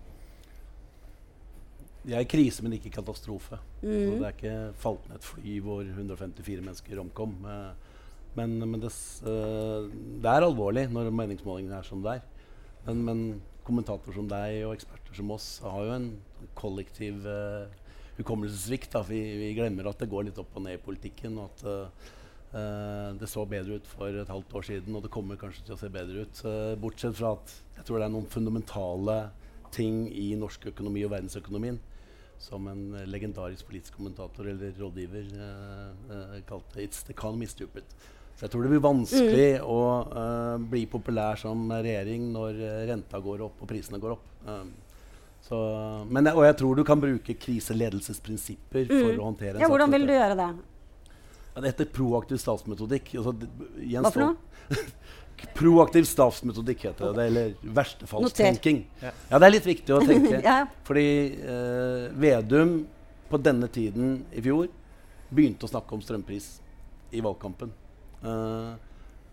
De 2.02 2.16
er 2.16 2.24
i 2.24 2.26
krise, 2.26 2.64
men 2.64 2.74
ikke 2.74 2.90
katastrofe. 2.90 3.60
Mm. 3.82 4.18
det 4.18 4.26
er 4.26 4.34
ikke 4.34 4.56
falt 4.82 5.04
ned 5.08 5.20
et 5.20 5.26
fly 5.28 5.58
hvor 5.62 5.82
154 5.86 6.64
mennesker 6.64 7.02
omkom. 7.04 7.36
Eh, 7.46 7.88
Men, 8.34 8.54
men 8.64 8.80
det, 8.80 8.88
eh, 9.28 9.90
det 10.24 10.30
er 10.30 10.46
alvorlig 10.46 10.86
når 10.88 11.10
meningsmålingene 11.12 11.76
er 11.82 11.84
som 11.84 12.00
det 12.00 12.14
er. 12.14 12.22
Men, 12.86 13.02
men 13.04 13.18
kommentatorer 13.66 14.16
som 14.16 14.28
deg 14.30 14.62
og 14.64 14.72
eksperter 14.72 15.18
som 15.18 15.30
oss 15.34 15.60
har 15.62 15.84
jo 15.84 15.92
en 15.98 16.06
kollektiv 16.58 17.26
uh, 17.28 17.68
hukommelsessvikt. 18.16 18.96
Vi, 19.08 19.20
vi 19.38 19.52
glemmer 19.54 19.90
at 19.90 20.00
det 20.00 20.10
går 20.10 20.26
litt 20.30 20.40
opp 20.40 20.56
og 20.56 20.64
ned 20.64 20.78
i 20.78 20.82
politikken. 20.82 21.38
og 21.38 21.52
at 21.52 21.66
eh, 21.68 22.08
eh, 22.54 23.08
det 23.18 23.28
så 23.30 23.44
bedre 23.48 23.78
ut 23.80 23.88
for 23.88 24.08
et 24.22 24.30
halvt 24.30 24.56
år 24.58 24.66
siden, 24.68 24.96
og 24.96 25.04
det 25.04 25.12
kommer 25.12 25.40
kanskje 25.40 25.66
til 25.66 25.76
å 25.76 25.80
se 25.80 25.90
bedre 25.92 26.26
ut. 26.26 26.42
Uh, 26.44 26.74
bortsett 26.80 27.16
fra 27.18 27.34
at 27.36 27.54
jeg 27.78 27.88
tror 27.88 28.00
det 28.00 28.06
er 28.06 28.14
noen 28.14 28.28
fundamentale 28.30 29.18
ting 29.72 30.04
i 30.12 30.32
norsk 30.38 30.68
økonomi 30.72 31.04
og 31.06 31.14
verdensøkonomien 31.14 31.80
som 32.42 32.66
en 32.66 32.96
legendarisk 33.06 33.68
politisk 33.68 33.94
kommentator 33.96 34.48
eller 34.50 34.74
rådgiver 34.74 35.28
uh, 35.38 36.40
kalte 36.48 36.80
'It's 36.82 37.04
the 37.06 37.14
economy 37.14 37.46
stupid'. 37.46 37.86
Så 38.34 38.46
jeg 38.46 38.50
tror 38.54 38.62
det 38.64 38.72
blir 38.72 38.80
vanskelig 38.82 39.48
å 39.60 39.80
eh, 40.08 40.54
bli 40.72 40.86
populær 40.88 41.36
som 41.36 41.66
regjering 41.68 42.30
når 42.32 42.56
renta 42.88 43.20
går 43.20 43.42
opp 43.44 43.60
og 43.60 43.68
prisene 43.68 44.00
går 44.00 44.14
opp. 44.14 44.24
Så, 45.44 45.58
men, 46.08 46.30
og 46.32 46.40
jeg 46.46 46.56
tror 46.56 46.78
du 46.78 46.82
kan 46.86 47.00
bruke 47.02 47.34
kriseledelsesprinsipper 47.44 48.88
for 48.88 49.12
å 49.18 49.26
håndtere 49.26 49.58
en 49.58 49.64
Ja, 49.64 49.68
hvordan 49.68 49.92
vil 49.92 50.06
du 50.08 50.14
gjøre 50.14 50.38
det? 50.38 50.48
Ja, 51.52 51.60
det 51.60 51.72
heter 51.74 51.88
proaktiv 51.92 52.40
statsmetodikk. 52.40 53.12
Altså, 53.20 53.34
Hva 53.36 54.12
for 54.12 54.24
noe? 54.24 54.36
Proaktiv 55.58 56.06
statsmetodikk 56.06 56.84
heter 56.86 57.16
det. 57.16 57.26
Eller 57.28 57.54
verstefallstenking. 57.76 58.84
Ja, 59.02 59.38
det 59.40 59.48
er 59.48 59.54
litt 59.56 59.66
viktig 59.68 59.96
å 59.96 60.00
tenke. 60.08 60.38
Ja. 60.44 60.62
Fordi 60.86 61.06
eh, 61.42 62.06
Vedum 62.22 62.76
på 63.32 63.40
denne 63.42 63.68
tiden 63.72 64.20
i 64.32 64.44
fjor 64.44 64.70
begynte 65.32 65.66
å 65.66 65.72
snakke 65.72 65.96
om 65.96 66.02
strømpris 66.04 66.48
i 67.12 67.20
valgkampen. 67.24 67.72
Eh, 68.22 68.72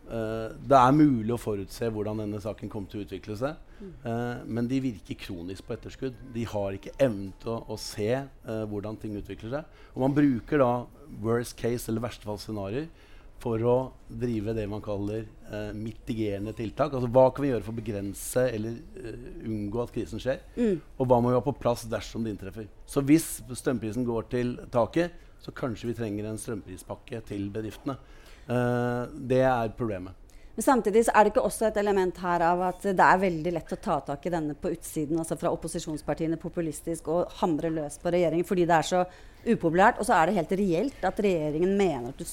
eh, 0.09 0.55
det 0.69 0.77
er 0.77 0.95
mulig 0.95 1.33
å 1.35 1.41
forutse 1.41 1.89
hvordan 1.93 2.23
denne 2.23 2.41
saken 2.43 2.71
kommer 2.71 2.91
til 2.91 3.01
å 3.01 3.07
utvikle 3.07 3.37
seg. 3.39 3.59
Uh, 4.03 4.41
men 4.43 4.67
de 4.67 4.81
virker 4.83 5.15
kronisk 5.21 5.63
på 5.67 5.75
etterskudd. 5.77 6.17
De 6.35 6.43
har 6.51 6.75
ikke 6.75 6.91
evnen 6.99 7.29
til 7.39 7.53
å, 7.53 7.59
å 7.71 7.77
se 7.79 8.09
uh, 8.11 8.63
hvordan 8.67 8.97
ting 8.99 9.15
utvikler 9.19 9.53
seg. 9.53 9.77
Og 9.93 10.03
man 10.03 10.15
bruker 10.17 10.59
da 10.59 10.71
worst 11.23 11.55
case 11.59 11.87
eller 11.91 12.03
verstefallsscenarioer 12.03 12.89
for 13.39 13.63
å 13.63 13.75
drive 14.11 14.51
det 14.51 14.65
man 14.67 14.81
kaller 14.83 15.23
mitigerende 15.71 16.51
tiltak. 16.51 16.91
Altså 16.91 17.07
Hva 17.07 17.29
kan 17.31 17.45
vi 17.45 17.53
gjøre 17.53 17.63
for 17.63 17.71
å 17.71 17.77
begrense 17.77 18.41
eller 18.51 18.75
unngå 19.47 19.79
at 19.79 19.93
krisen 19.95 20.19
skjer? 20.19 20.41
Og 20.99 21.07
hva 21.07 21.21
må 21.23 21.31
vi 21.31 21.37
ha 21.37 21.45
på 21.45 21.53
plass 21.55 21.85
dersom 21.87 22.27
det 22.27 22.33
inntreffer? 22.33 22.67
Så 22.83 22.99
hvis 23.07 23.29
strømprisen 23.47 24.03
går 24.03 24.27
til 24.33 24.51
taket, 24.75 25.15
så 25.39 25.55
kanskje 25.55 25.87
vi 25.87 25.95
trenger 25.95 26.27
en 26.27 26.39
strømprispakke 26.41 27.21
til 27.31 27.47
bedriftene. 27.53 27.95
Eh, 28.49 29.03
det 29.29 29.43
er 29.45 29.69
problemet. 29.77 30.15
Men 30.59 30.65
samtidig 30.65 31.05
så 31.07 31.13
er 31.15 31.23
det 31.23 31.31
ikke 31.31 31.45
også 31.47 31.69
et 31.69 31.77
element 31.79 32.17
her 32.19 32.43
av 32.43 32.61
at 32.67 32.83
det 32.83 33.05
er 33.05 33.19
veldig 33.21 33.51
lett 33.55 33.69
å 33.71 33.77
ta 33.79 33.99
tak 34.09 34.25
i 34.27 34.31
denne 34.33 34.57
på 34.59 34.73
utsiden, 34.73 35.21
altså 35.21 35.37
fra 35.39 35.53
opposisjonspartiene 35.55 36.35
populistisk, 36.41 37.07
og 37.13 37.37
hamre 37.39 37.71
løs 37.71 37.95
på 38.01 38.11
regjeringen 38.11 38.47
fordi 38.47 38.65
det 38.67 38.75
er 38.75 38.89
så 38.89 39.05
upopulært. 39.45 40.01
Og 40.01 40.09
så 40.09 40.17
er 40.17 40.27
det 40.27 40.35
helt 40.41 40.55
reelt 40.59 41.07
at 41.07 41.21
regjeringen 41.23 41.77
mener 41.79 42.11
at 42.11 42.19
du, 42.19 42.27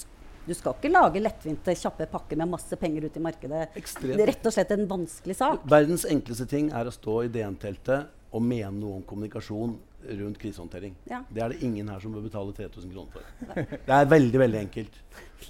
du 0.48 0.54
skal 0.58 0.74
ikke 0.74 0.90
lage 0.90 1.22
lettvinte, 1.22 1.76
kjappe 1.78 2.08
pakker 2.10 2.40
med 2.40 2.50
masse 2.56 2.80
penger 2.80 3.06
ut 3.06 3.20
i 3.20 3.22
markedet. 3.28 3.62
Ekstremt. 3.78 4.16
Det 4.16 4.26
er 4.26 4.32
rett 4.32 4.50
og 4.50 4.56
slett 4.58 4.74
en 4.74 4.88
vanskelig 4.90 5.38
sak. 5.38 5.70
Verdens 5.76 6.08
enkleste 6.10 6.48
ting 6.50 6.72
er 6.74 6.90
å 6.90 6.96
stå 6.96 7.20
i 7.28 7.30
DN-teltet 7.30 8.10
og 8.34 8.42
mene 8.42 8.74
noe 8.80 8.98
om 8.98 9.06
kommunikasjon 9.06 9.78
rundt 10.18 10.42
krisehåndtering. 10.42 10.98
Ja. 11.10 11.22
Det 11.30 11.42
er 11.42 11.54
det 11.54 11.62
ingen 11.62 11.94
her 11.94 12.02
som 12.02 12.14
bør 12.14 12.26
betale 12.26 12.58
3000 12.58 12.90
kroner 12.90 13.14
for. 13.14 13.72
Det 13.86 13.96
er 14.00 14.10
veldig 14.10 14.42
veldig 14.42 14.62
enkelt. 14.66 15.00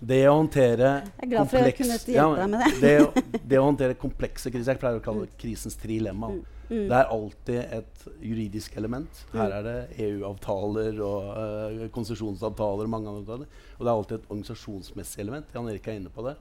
Det 0.00 0.20
å 0.28 0.34
håndtere 0.36 0.90
er 1.16 1.30
glad 1.30 1.48
for 1.50 1.62
å 1.62 1.70
kunne 1.78 1.96
hjelpe 1.96 2.40
deg 2.40 2.50
med 2.52 2.60
det. 2.60 2.74
det, 2.82 2.92
å, 3.00 3.40
det 3.52 3.60
å 3.60 3.64
håndtere 3.64 3.96
komplekse 4.00 4.52
kriser 4.52 4.74
Jeg 4.74 4.82
pleier 4.82 5.00
å 5.00 5.04
kalle 5.04 5.24
det 5.24 5.38
krisens 5.40 5.78
trilemma. 5.80 6.32
Mm, 6.66 6.88
Det 6.90 6.98
er 6.98 7.12
alltid 7.14 7.74
et 7.78 8.06
juridisk 8.20 8.76
element. 8.76 9.22
Her 9.32 9.54
er 9.60 9.66
det 9.66 9.76
EU-avtaler 10.08 11.00
og 11.06 11.30
uh, 11.30 11.86
konsesjonsavtaler. 11.94 12.90
mange 12.90 13.12
avtaler. 13.12 13.46
Og 13.78 13.82
det 13.84 13.88
er 13.88 13.94
alltid 13.94 14.18
et 14.18 14.30
organisasjonsmessig 14.30 15.22
element. 15.22 15.54
Jan 15.54 15.70
Erik 15.70 15.86
er 15.88 16.00
inne 16.00 16.12
på 16.12 16.26
det. 16.26 16.36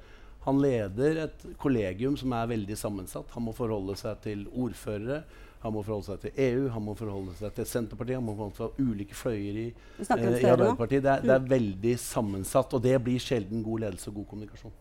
Han 0.46 0.62
leder 0.62 1.24
et 1.24 1.46
kollegium 1.62 2.18
som 2.18 2.34
er 2.38 2.52
veldig 2.52 2.78
sammensatt. 2.78 3.32
Han 3.34 3.48
må 3.48 3.54
forholde 3.58 3.96
seg 3.98 4.20
til 4.26 4.46
ordførere. 4.54 5.24
Han 5.64 5.74
må 5.74 5.82
forholde 5.82 6.06
seg 6.06 6.22
til 6.22 6.42
EU, 6.46 6.64
han 6.70 6.84
må 6.86 6.94
forholde 6.98 7.34
seg 7.40 7.54
til 7.58 7.68
Senterpartiet, 7.70 8.20
han 8.20 8.26
må 8.26 8.36
forholde 8.38 8.58
seg 8.60 8.76
til 8.76 8.90
ulike 8.92 9.18
fløyer 9.18 9.60
i, 9.64 9.68
eh, 9.72 10.26
i 10.42 10.50
Arbeiderpartiet. 10.52 11.04
Det 11.06 11.14
er, 11.14 11.24
det 11.26 11.36
er 11.36 11.48
veldig 11.56 11.94
sammensatt, 12.02 12.76
og 12.78 12.84
det 12.86 12.98
blir 13.04 13.24
sjelden 13.24 13.64
god 13.66 13.88
ledelse 13.88 14.12
og 14.12 14.20
god 14.22 14.28
kommunikasjon. 14.34 14.76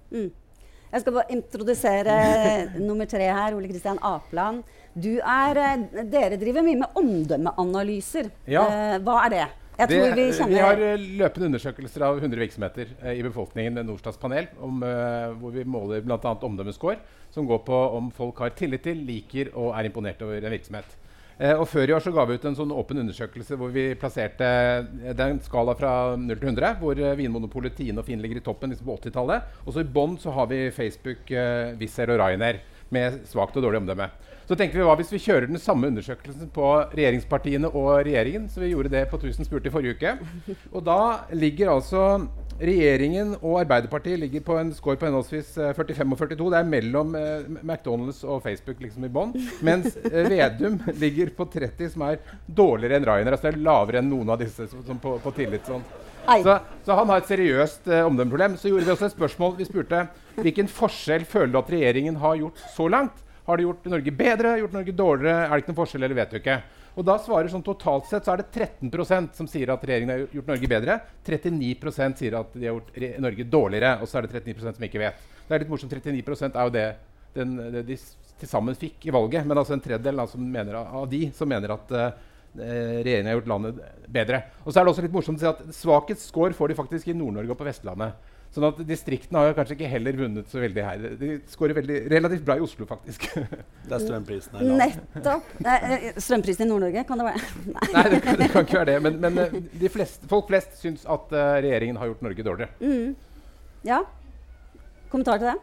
Jeg 0.95 1.03
skal 1.03 1.17
bare 1.17 1.35
introdusere 1.35 2.17
nummer 2.89 3.09
tre 3.11 3.27
her, 3.27 3.57
Ole 3.57 3.71
Kristian 3.71 3.99
Apeland. 4.05 4.63
Du 4.95 5.17
er, 5.19 5.59
eh, 5.63 6.05
dere 6.13 6.39
driver 6.39 6.63
mye 6.67 6.83
med 6.85 7.01
omdømmeanalyser. 7.01 8.31
Ja. 8.47 8.63
Eh, 8.69 8.99
hva 9.03 9.23
er 9.25 9.35
det? 9.35 9.47
Jeg 9.75 9.91
tror 9.91 10.13
vi 10.15 10.25
kjenner 10.37 10.63
har 10.63 10.83
eh, 10.87 11.07
løpende 11.19 11.49
undersøkelser 11.51 12.05
av 12.07 12.21
100 12.21 12.39
virksomheter 12.45 12.93
eh, 13.03 13.17
i 13.19 13.25
befolkningen 13.27 13.75
med 13.75 13.89
Norstats 13.89 14.21
panel, 14.23 14.47
om, 14.63 14.83
eh, 14.87 15.33
hvor 15.41 15.55
vi 15.55 15.65
måler 15.67 16.05
bl.a. 16.05 16.19
omdømmescore, 16.21 17.01
som 17.35 17.49
går 17.49 17.65
på 17.67 17.81
om 17.97 18.13
folk 18.15 18.45
har 18.45 18.55
tillit 18.55 18.85
til, 18.87 19.03
liker 19.09 19.51
og 19.55 19.73
er 19.75 19.91
imponert 19.91 20.23
over 20.23 20.39
en 20.39 20.55
virksomhet. 20.55 20.95
Eh, 21.39 21.57
og 21.59 21.67
Før 21.67 21.91
i 21.91 21.95
år 21.97 22.03
så 22.05 22.13
ga 22.15 22.23
vi 22.29 22.37
ut 22.39 22.45
en 22.47 22.55
sånn 22.55 22.71
åpen 22.75 23.01
undersøkelse 23.03 23.57
hvor 23.59 23.73
vi 23.75 23.89
plasserte 23.99 24.47
den 24.87 25.17
Det 25.17 25.25
er 25.25 25.33
en 25.33 25.41
skala 25.43 25.75
fra 25.75 25.93
0 26.15 26.31
til 26.31 26.53
100, 26.53 26.77
hvor 26.79 27.01
eh, 27.01 27.17
Vinmonopolet, 27.19 27.75
Tine 27.75 27.99
og 27.99 28.07
Finn 28.07 28.23
ligger 28.23 28.39
i 28.39 28.45
toppen 28.45 28.71
liksom 28.71 28.87
på 28.87 28.99
80-tallet. 29.01 29.59
Og 29.65 29.75
så 29.75 29.83
i 29.83 29.91
bånn 29.97 30.15
så 30.23 30.35
har 30.37 30.47
vi 30.53 30.69
Facebook, 30.75 31.27
eh, 31.35 31.75
Wizz 31.81 31.99
Air 31.99 32.15
og 32.15 32.23
Ryanair 32.23 32.63
med 32.95 33.25
svakt 33.31 33.57
og 33.59 33.67
dårlig 33.67 33.83
omdømme. 33.83 34.09
Så 34.45 34.57
tenkte 34.61 34.77
vi 34.77 34.85
hva 34.85 34.95
hvis 34.99 35.13
vi 35.15 35.23
kjører 35.25 35.49
den 35.49 35.61
samme 35.61 35.89
undersøkelsen 35.89 36.51
på 36.53 36.69
regjeringspartiene 36.93 37.71
og 37.71 38.05
regjeringen? 38.05 38.49
Så 38.53 38.61
vi 38.61 38.75
gjorde 38.75 38.93
det 38.93 39.07
på 39.09 39.17
1000 39.17 39.49
spurte 39.49 39.71
i 39.71 39.73
forrige 39.73 39.97
uke. 39.97 40.57
Og 40.73 40.85
da 40.85 40.99
ligger 41.33 41.73
altså 41.73 42.05
regjeringen 42.61 43.33
og 43.41 43.59
Arbeiderpartiet 43.63 44.21
ligger 44.21 44.45
på 44.45 44.59
en 44.61 44.71
score 44.77 45.01
på 45.01 45.09
henholdsvis 45.09 45.57
eh, 45.59 45.73
45 45.75 46.13
og 46.13 46.21
42. 46.21 46.51
Det 46.53 46.61
er 46.61 46.71
mellom 46.77 47.17
eh, 47.19 47.49
McDonald's 47.65 48.21
og 48.23 48.45
Facebook 48.45 48.85
liksom 48.85 49.09
i 49.09 49.13
bånn. 49.17 49.35
Mens 49.65 49.97
eh, 50.05 50.29
Vedum 50.31 50.79
ligger 51.01 51.33
på 51.35 51.49
30, 51.57 51.95
som 51.97 52.07
er 52.11 52.21
dårligere 52.47 53.01
enn 53.01 53.09
Ryanair. 53.09 53.39
Altså 53.39 53.49
det 53.49 53.57
er 53.57 53.65
lavere 53.71 54.03
enn 54.03 54.13
noen 54.13 54.37
av 54.37 54.45
disse 54.45 54.69
som, 54.71 54.85
som 54.87 55.01
på, 55.03 55.17
på 55.25 55.35
tillit. 55.41 55.65
Sånn. 55.67 55.83
Så, 56.25 56.59
så 56.87 56.97
han 56.99 57.11
har 57.13 57.21
et 57.21 57.29
seriøst 57.29 57.91
eh, 57.91 58.07
omdømmeproblem. 58.07 58.57
Så 58.61 58.71
gjorde 58.71 58.87
vi 58.87 58.95
også 58.95 59.09
et 59.09 59.17
spørsmål. 59.17 59.59
Vi 59.59 59.67
spurte 59.69 60.07
hvilken 60.39 60.71
forskjell 60.73 61.27
føler 61.29 61.53
du 61.53 61.61
at 61.61 61.75
regjeringen 61.75 62.17
har 62.23 62.39
gjort 62.41 62.63
så 62.75 62.89
langt? 62.91 63.21
Har 63.45 63.61
det 63.61 63.67
gjort 63.67 63.91
Norge 63.93 64.15
bedre? 64.17 64.55
Gjort 64.63 64.79
Norge 64.79 64.97
dårligere? 64.97 65.45
Er 65.45 65.53
det 65.53 65.63
ikke 65.63 65.73
noen 65.75 65.81
forskjell, 65.83 66.07
eller 66.07 66.19
vet 66.19 66.33
du 66.33 66.41
ikke? 66.41 66.59
Og 66.95 67.07
da 67.07 67.17
svarer 67.19 67.51
sånn 67.51 67.65
totalt 67.67 68.07
sett 68.07 68.25
så 68.25 68.35
er 68.35 68.41
det 68.41 68.51
13% 68.55 69.35
som 69.35 69.49
sier 69.51 69.73
at 69.75 69.83
regjeringen 69.85 70.13
har 70.15 70.37
gjort 70.39 70.53
Norge 70.53 70.71
bedre. 70.71 70.99
39% 71.27 72.21
sier 72.23 72.37
at 72.39 72.53
de 72.55 72.69
har 72.69 72.77
gjort 72.77 73.23
Norge 73.25 73.49
dårligere. 73.51 73.97
Og 74.01 74.09
så 74.09 74.21
er 74.21 74.29
det 74.29 74.37
39% 74.39 74.79
som 74.79 74.87
ikke 74.87 75.03
vet. 75.03 75.25
Det 75.45 75.57
er 75.57 75.65
litt 75.65 75.73
morsomt. 75.73 75.93
39 75.93 76.47
er 76.55 76.61
jo 76.63 76.75
det, 76.77 76.87
den, 77.35 77.57
det 77.75 77.83
de 77.91 77.99
til 78.41 78.51
sammen 78.51 78.79
fikk 78.79 79.09
i 79.09 79.15
valget. 79.15 79.45
Men 79.47 79.61
altså 79.61 79.75
en 79.77 79.83
tredjedel 79.83 80.23
altså, 80.23 80.39
mener, 80.41 80.79
av 80.81 81.09
de 81.11 81.27
som 81.37 81.51
mener 81.51 81.75
at 81.75 81.93
uh, 81.95 82.07
regjeringen 82.59 83.31
har 83.33 83.39
gjort 83.41 83.51
landet 83.55 83.81
bedre. 84.15 84.43
Og 84.65 84.71
så 84.73 84.79
er 84.81 84.85
det 84.87 84.93
også 84.95 85.03
litt 85.07 85.15
morsomt 85.17 85.41
å 85.41 85.43
si 85.43 85.51
at 85.51 85.75
svakest 85.75 86.29
score 86.29 86.55
får 86.55 86.71
de 86.73 86.77
faktisk 86.79 87.11
i 87.11 87.17
Nord-Norge 87.19 87.51
og 87.55 87.59
på 87.61 87.67
Vestlandet. 87.67 88.31
Sånn 88.55 88.69
at 88.69 88.77
Distriktene 88.87 89.41
har 89.41 89.49
jo 89.49 89.55
kanskje 89.57 89.75
ikke 89.75 89.89
heller 89.91 90.15
vunnet 90.15 90.47
så 90.53 90.61
veldig 90.63 90.83
her. 90.87 91.07
De 91.19 91.31
skårer 91.51 91.75
relativt 92.13 92.45
bra 92.47 92.55
i 92.55 92.63
Oslo, 92.63 92.87
faktisk. 92.87 93.25
Der 93.91 93.99
strømprisen 94.05 94.55
er 94.61 94.69
lav. 94.69 94.79
Nettopp. 94.79 95.49
Nei, 95.67 95.75
eh, 95.89 96.05
Strømprisen 96.23 96.63
i 96.63 96.69
Nord-Norge, 96.71 97.03
kan 97.09 97.19
det 97.19 97.27
være? 97.33 97.43
Nei. 97.75 97.89
Nei, 97.97 98.05
det, 98.13 98.21
kan- 98.23 98.39
det 98.39 98.49
kan 98.53 98.69
ikke 98.69 98.79
være 98.79 98.93
det. 98.93 98.99
Men, 99.09 99.19
men 99.25 99.43
eh, 99.43 99.57
de 99.83 99.91
fleste, 99.91 100.31
folk 100.31 100.47
flest 100.53 100.79
syns 100.79 101.03
at 101.11 101.35
eh, 101.35 101.51
regjeringen 101.67 101.99
har 101.99 102.13
gjort 102.13 102.23
Norge 102.29 102.47
dårligere. 102.47 102.79
Mm. 102.79 103.17
Ja? 103.91 103.99
Kommentar 105.11 105.43
til 105.43 105.51
det? 105.51 105.59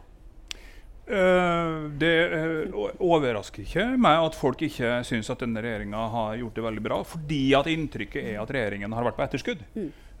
Eh, 1.12 1.90
det 2.00 2.12
eh, 2.32 2.76
overrasker 3.04 3.66
ikke 3.66 3.84
meg 4.00 4.22
at 4.30 4.36
folk 4.38 4.62
ikke 4.64 5.02
syns 5.04 5.28
at 5.32 5.42
denne 5.44 5.60
regjeringa 5.60 6.06
har 6.14 6.38
gjort 6.40 6.56
det 6.56 6.64
veldig 6.64 6.84
bra, 6.86 7.00
fordi 7.04 7.42
at 7.58 7.68
inntrykket 7.68 8.30
er 8.30 8.40
at 8.40 8.52
regjeringen 8.54 8.96
har 8.96 9.04
vært 9.04 9.18
på 9.18 9.26
etterskudd. 9.26 9.66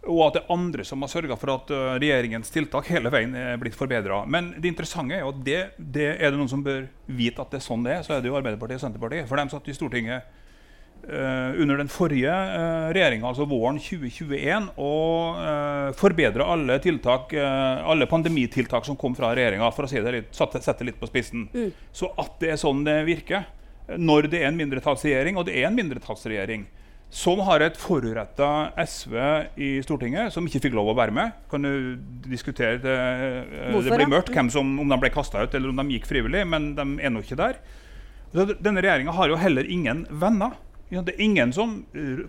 Og 0.02 0.20
at 0.26 0.36
det 0.36 0.42
er 0.42 0.52
andre 0.52 0.84
som 0.84 1.04
har 1.04 1.12
sørga 1.12 1.38
for 1.40 1.54
at 1.54 1.72
eh, 1.72 1.94
regjeringens 2.02 2.52
tiltak 2.52 2.90
hele 2.92 3.12
veien 3.14 3.32
er 3.38 3.56
blitt 3.62 3.78
forbedra. 3.78 4.20
Men 4.28 4.52
det 4.58 4.68
interessante 4.74 5.16
er 5.16 5.24
jo 5.24 5.32
at 5.32 5.40
det, 5.46 5.60
det 5.78 6.10
er 6.12 6.28
det 6.28 6.40
noen 6.42 6.52
som 6.52 6.64
bør 6.66 6.84
vite 7.08 7.40
at 7.40 7.54
det 7.54 7.62
er 7.62 7.66
sånn 7.70 7.86
det 7.86 7.96
er, 7.96 8.04
så 8.04 8.18
er 8.18 8.20
det 8.20 8.28
jo 8.28 8.36
Arbeiderpartiet 8.36 8.82
og 8.82 8.84
Senterpartiet. 8.84 9.30
For 9.30 9.40
de 9.40 9.54
satt 9.54 9.72
i 9.72 9.78
Stortinget 9.78 10.41
under 11.02 11.80
den 11.80 11.88
forrige 11.90 12.30
uh, 12.30 12.92
regjeringa, 12.94 13.26
altså 13.26 13.46
våren 13.50 13.80
2021, 13.82 14.68
og 14.78 15.40
uh, 15.42 15.72
forbedre 15.98 16.46
alle 16.46 16.78
tiltak, 16.82 17.32
eh, 17.32 17.90
alle 17.90 18.06
pandemitiltak 18.06 18.86
som 18.86 18.96
kom 18.96 19.14
fra 19.16 19.32
regjeringa, 19.36 19.70
for 19.74 19.86
å 19.86 19.90
si 19.90 20.00
det 20.02 20.14
litt, 20.14 20.30
sette, 20.36 20.62
sette 20.64 20.86
litt 20.86 21.00
på 21.00 21.08
spissen. 21.10 21.48
Så 21.94 22.12
at 22.20 22.38
det 22.42 22.54
er 22.54 22.60
sånn 22.60 22.84
det 22.86 23.02
virker, 23.08 23.46
eh, 23.88 23.98
når 23.98 24.30
det 24.32 24.42
er 24.42 24.50
en 24.50 24.60
mindretallsregjering, 24.60 25.38
og 25.38 25.48
det 25.48 25.58
er 25.60 25.68
en 25.68 25.78
mindretallsregjering, 25.78 26.66
som 27.12 27.42
har 27.44 27.60
et 27.60 27.76
foruretta 27.76 28.72
SV 28.80 29.16
i 29.60 29.74
Stortinget, 29.84 30.32
som 30.32 30.46
ikke 30.48 30.62
fikk 30.64 30.76
lov 30.78 30.94
å 30.94 30.96
være 30.96 31.12
med. 31.12 31.34
Kan 31.50 31.66
du 31.66 31.98
diskutere 32.24 32.80
det, 32.80 32.96
eh, 32.96 33.68
det 33.84 33.98
blir 33.98 34.08
mørkt 34.08 34.32
hvem 34.32 34.48
som, 34.50 34.78
om 34.80 34.88
de 34.88 35.00
ble 35.02 35.12
kasta 35.12 35.44
ut, 35.44 35.54
eller 35.54 35.68
om 35.68 35.82
de 35.82 35.98
gikk 35.98 36.08
frivillig, 36.08 36.46
men 36.48 36.74
de 36.74 36.88
er 37.04 37.12
nå 37.12 37.20
ikke 37.20 37.40
der. 37.40 37.60
Denne 38.32 38.80
regjeringa 38.80 39.12
har 39.12 39.28
jo 39.28 39.36
heller 39.36 39.66
ingen 39.68 40.06
venner. 40.08 40.56
Det 40.92 41.14
er 41.14 41.22
ingen 41.24 41.52
som 41.56 41.78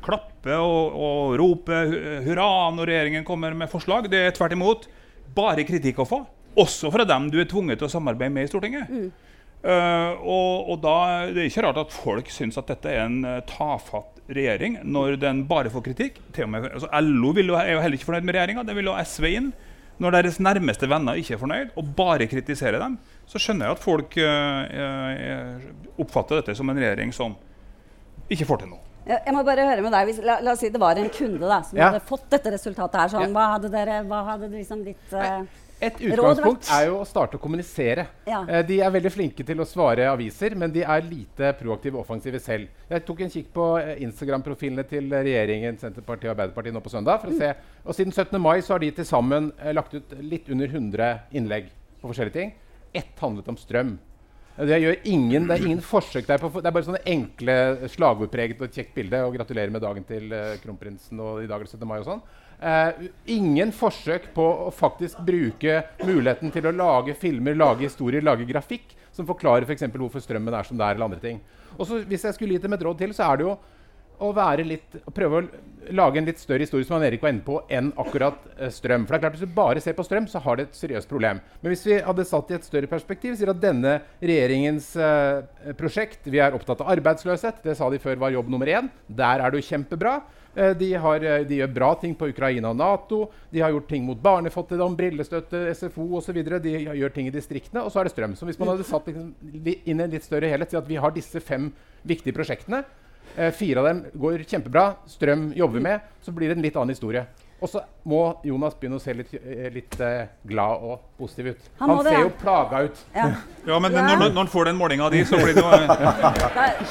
klapper 0.06 0.62
og, 0.64 0.96
og 0.96 1.34
roper 1.42 1.90
hurra 2.24 2.48
når 2.72 2.88
regjeringen 2.88 3.26
kommer 3.28 3.56
med 3.58 3.72
forslag. 3.72 4.08
Det 4.12 4.22
er 4.24 4.36
tvert 4.38 4.56
imot 4.56 4.88
bare 5.36 5.66
kritikk 5.68 6.00
å 6.00 6.08
få. 6.08 6.22
Også 6.64 6.92
fra 6.94 7.04
dem 7.08 7.28
du 7.34 7.40
er 7.42 7.50
tvunget 7.50 7.82
til 7.82 7.90
å 7.90 7.92
samarbeide 7.92 8.32
med 8.32 8.48
i 8.48 8.52
Stortinget. 8.52 8.92
Eh, 9.64 10.24
og, 10.28 10.72
og 10.74 10.80
da 10.84 10.96
Det 11.32 11.40
er 11.40 11.48
ikke 11.48 11.64
rart 11.64 11.78
at 11.86 11.94
folk 11.96 12.32
syns 12.34 12.60
at 12.60 12.68
dette 12.68 12.90
er 12.92 13.06
en 13.06 13.22
uh, 13.24 13.38
tafatt 13.48 14.20
regjering 14.34 14.82
når 14.84 15.16
den 15.22 15.44
bare 15.50 15.72
får 15.74 15.86
kritikk. 15.88 16.20
Til 16.36 16.48
og 16.48 16.52
med, 16.54 16.68
altså 16.72 16.90
LO 17.04 17.32
vil 17.38 17.54
jo, 17.54 17.60
er 17.60 17.76
jo 17.76 17.84
heller 17.84 18.00
ikke 18.00 18.10
fornøyd 18.12 18.28
med 18.28 18.38
regjeringa. 18.38 18.66
Den 18.68 18.80
vil 18.80 18.92
jo 18.92 18.98
SV 19.00 19.30
inn. 19.32 19.54
Når 20.04 20.16
deres 20.16 20.40
nærmeste 20.42 20.90
venner 20.90 21.20
ikke 21.22 21.36
er 21.36 21.40
fornøyd 21.42 21.76
og 21.80 21.90
bare 21.96 22.26
kritiserer 22.28 22.82
dem, 22.82 22.96
så 23.30 23.40
skjønner 23.40 23.70
jeg 23.70 23.78
at 23.78 23.84
folk 23.84 24.16
uh, 24.20 25.68
oppfatter 26.02 26.42
dette 26.42 26.56
som 26.58 26.72
en 26.72 26.80
regjering 26.82 27.14
som 27.16 27.38
ikke 28.30 28.46
får 28.46 28.60
til 28.64 28.70
noe. 28.70 28.80
Jeg 29.06 29.34
må 29.36 29.44
bare 29.44 29.66
høre 29.68 29.82
med 29.84 29.92
deg. 29.92 30.06
Hvis, 30.08 30.22
la, 30.24 30.38
la 30.40 30.52
oss 30.56 30.60
si 30.64 30.70
det 30.72 30.80
var 30.80 30.96
en 30.96 31.10
kunde 31.12 31.40
da, 31.44 31.62
som 31.68 31.78
Ja. 31.78 31.90
hadde 31.92 32.06
fått 32.08 32.30
dette 32.32 32.52
resultatet 32.54 32.96
her. 33.02 33.10
Sånn, 33.10 33.28
Ja. 33.28 33.34
Hva 33.36 33.50
hadde 33.58 33.70
dere 33.70 34.04
hva 34.08 34.24
hadde 34.30 34.48
liksom 34.50 34.84
ditt 34.86 35.12
eh, 35.12 35.42
Et 35.82 35.98
utgangspunkt 36.00 36.70
er 36.72 36.86
jo 36.88 37.02
å 37.02 37.06
starte 37.06 37.36
å 37.36 37.42
kommunisere. 37.42 38.06
Ja. 38.26 38.46
Eh, 38.48 38.62
de 38.64 38.80
er 38.80 38.90
veldig 38.90 39.12
flinke 39.12 39.44
til 39.46 39.58
å 39.60 39.66
svare 39.68 40.08
aviser, 40.08 40.56
men 40.56 40.72
de 40.72 40.84
er 40.84 41.02
lite 41.02 41.52
proaktive 41.60 41.98
og 42.00 42.06
offensive 42.06 42.40
selv. 42.40 42.70
Jeg 42.90 43.04
tok 43.06 43.20
en 43.26 43.30
kikk 43.30 43.50
på 43.54 43.66
eh, 43.82 43.98
Instagram-profilene 44.06 44.88
til 44.88 45.10
regjeringen, 45.12 45.78
Senterpartiet 45.78 46.30
og 46.32 46.38
Arbeiderpartiet 46.38 46.74
nå 46.74 46.80
på 46.80 46.90
søndag. 46.94 47.20
for 47.20 47.28
å 47.28 47.38
se. 47.38 47.54
Og 47.86 47.94
Siden 47.94 48.14
17. 48.14 48.40
mai 48.40 48.62
så 48.62 48.76
har 48.76 48.80
de 48.80 48.92
til 48.92 49.04
sammen 49.06 49.52
eh, 49.60 49.74
lagt 49.74 49.94
ut 49.94 50.16
litt 50.22 50.48
under 50.50 50.68
100 50.68 51.20
innlegg 51.34 51.68
på 52.02 52.08
forskjellige 52.14 52.34
ting. 52.40 52.54
Ett 52.96 53.20
handlet 53.20 53.50
om 53.50 53.58
strøm. 53.58 54.00
Det, 54.54 54.78
gjør 54.78 55.00
ingen, 55.10 55.48
det 55.50 55.56
er 55.56 55.66
ingen 55.66 55.82
forsøk 55.82 56.28
der. 56.30 56.42
På, 56.42 56.52
det 56.62 56.70
er 56.70 56.76
bare 56.76 56.86
sånne 56.86 57.02
enkle 57.10 57.56
slagordpreget 57.90 58.62
og 58.62 58.76
kjekt 58.76 58.94
bilde. 58.94 59.24
Og 59.26 59.34
gratulerer 59.34 59.74
med 59.74 59.82
dagen 59.82 60.06
til 60.06 60.34
eh, 60.36 60.56
kronprinsen 60.62 61.22
og 61.24 61.42
i 61.42 61.50
dag 61.50 61.58
er 61.58 61.66
det 61.66 61.74
17. 61.74 61.88
mai 61.90 62.00
og 62.00 62.10
sånn. 62.10 62.24
Uh, 62.64 63.08
ingen 63.34 63.74
forsøk 63.76 64.30
på 64.36 64.44
å 64.68 64.70
faktisk 64.72 65.20
bruke 65.26 65.82
muligheten 66.06 66.54
til 66.54 66.70
å 66.70 66.72
lage 66.72 67.16
filmer, 67.20 67.58
lage 67.60 67.90
historier, 67.90 68.24
lage 68.24 68.46
grafikk 68.48 68.94
som 69.12 69.28
forklarer 69.28 69.68
f.eks. 69.68 69.84
For 69.90 70.06
hvorfor 70.06 70.24
strømmen 70.24 70.56
er 70.56 70.70
som 70.70 70.80
det 70.80 70.86
er, 70.86 70.96
eller 70.96 71.10
andre 71.10 71.24
ting. 71.24 71.42
Og 71.76 71.90
så 71.90 72.04
Hvis 72.08 72.24
jeg 72.30 72.38
skulle 72.38 72.56
gitt 72.56 72.64
dem 72.64 72.78
et 72.78 72.86
råd 72.86 73.02
til, 73.02 73.16
så 73.18 73.28
er 73.28 73.42
det 73.42 73.48
jo 73.50 73.58
å 74.24 74.66
litt, 74.66 74.98
prøve 75.14 75.40
å 75.42 75.48
lage 75.92 76.20
en 76.20 76.28
litt 76.28 76.40
større 76.40 76.64
historie 76.64 76.86
som 76.88 76.96
han 76.98 77.06
Erik 77.08 77.24
var 77.24 77.34
inne 77.34 77.44
på, 77.46 77.58
enn 77.70 77.92
akkurat 78.00 78.40
eh, 78.58 78.72
strøm. 78.72 79.06
For 79.06 79.16
det 79.16 79.20
er 79.20 79.24
klart 79.26 79.38
Hvis 79.38 79.48
du 79.48 79.56
bare 79.56 79.82
ser 79.84 79.98
på 79.98 80.06
strøm, 80.08 80.28
så 80.32 80.42
har 80.44 80.58
det 80.58 80.70
et 80.70 80.80
seriøst 80.80 81.10
problem. 81.12 81.42
Men 81.62 81.74
hvis 81.74 81.86
vi 81.88 82.00
hadde 82.04 82.28
satt 82.28 82.52
i 82.52 82.58
et 82.58 82.68
større 82.68 82.92
perspektiv, 82.92 83.36
sier 83.40 83.52
at 83.54 83.62
denne 83.64 83.98
regjeringens 84.22 84.94
eh, 84.96 85.74
prosjekt 85.80 86.30
Vi 86.32 86.40
er 86.44 86.56
opptatt 86.56 86.82
av 86.84 86.94
arbeidsløshet. 86.96 87.64
Det 87.66 87.76
sa 87.78 87.90
de 87.92 88.02
før 88.04 88.22
var 88.24 88.36
jobb 88.36 88.52
nummer 88.54 88.70
én. 88.70 88.90
Der 89.08 89.44
er 89.44 89.54
jo 89.54 89.64
kjempebra. 89.64 90.22
Eh, 90.56 90.74
De, 90.78 90.94
har, 90.94 91.24
eh, 91.24 91.44
de 91.50 91.60
gjør 91.62 91.74
bra 91.74 91.94
ting 92.00 92.16
på 92.16 92.30
Ukraina 92.30 92.70
og 92.70 92.78
Nato. 92.78 93.32
De 93.52 93.62
har 93.62 93.74
gjort 93.74 93.90
ting 93.90 94.06
mot 94.06 94.20
barnefattigdom, 94.22 94.96
brillestøtte, 94.98 95.66
SFO 95.74 96.08
osv. 96.20 96.44
De 96.62 96.76
gjør 96.80 97.14
ting 97.14 97.28
i 97.28 97.34
distriktene. 97.34 97.84
Og 97.84 97.92
så 97.92 98.02
er 98.02 98.10
det 98.10 98.16
strøm. 98.16 98.36
Så 98.38 98.46
hvis 98.46 98.60
man 98.62 98.74
hadde 98.74 98.88
satt 98.88 99.08
liksom 99.10 99.34
inn 99.86 100.00
en 100.00 100.14
litt 100.14 100.26
større 100.26 100.52
helhet, 100.52 100.72
si 100.72 100.78
at 100.78 100.90
vi 100.90 101.02
har 101.02 101.16
disse 101.16 101.42
fem 101.42 101.72
viktige 102.06 102.36
prosjektene. 102.36 102.84
Eh, 103.36 103.52
fire 103.52 103.80
av 103.80 103.86
dem 103.86 104.06
går 104.14 104.44
kjempebra. 104.46 104.94
Strøm 105.10 105.54
jobber 105.58 105.80
vi 105.80 105.84
med. 105.84 106.00
Så 106.22 106.32
blir 106.32 106.52
det 106.52 106.58
en 106.58 106.66
litt 106.66 106.76
annen 106.78 106.94
historie. 106.94 107.26
Og 107.64 107.70
så 107.72 107.80
må 108.12 108.18
Jonas 108.44 108.74
begynne 108.76 108.98
å 109.00 109.02
se 109.02 109.14
litt, 109.16 109.30
eh, 109.40 109.70
litt 109.72 109.94
eh, 110.04 110.26
glad 110.52 110.82
og 110.84 111.06
positiv 111.18 111.54
ut. 111.54 111.68
Han 111.80 111.94
Han, 111.94 112.02
det, 112.04 112.12
ser 112.12 112.26
jo 112.26 112.32
plaga 112.42 112.82
ut. 112.90 113.04
ja. 113.16 113.30
Ja, 113.64 113.78
men 113.80 113.94
Ja. 113.96 114.02
Når, 114.20 114.34
når 114.34 114.42
han 114.42 114.48
får 114.52 114.66
den 114.68 114.76
målinga 114.76 115.06
di, 115.14 115.22
så 115.24 115.38
blir 115.40 115.54
det 115.56 115.62
noe 115.64 115.78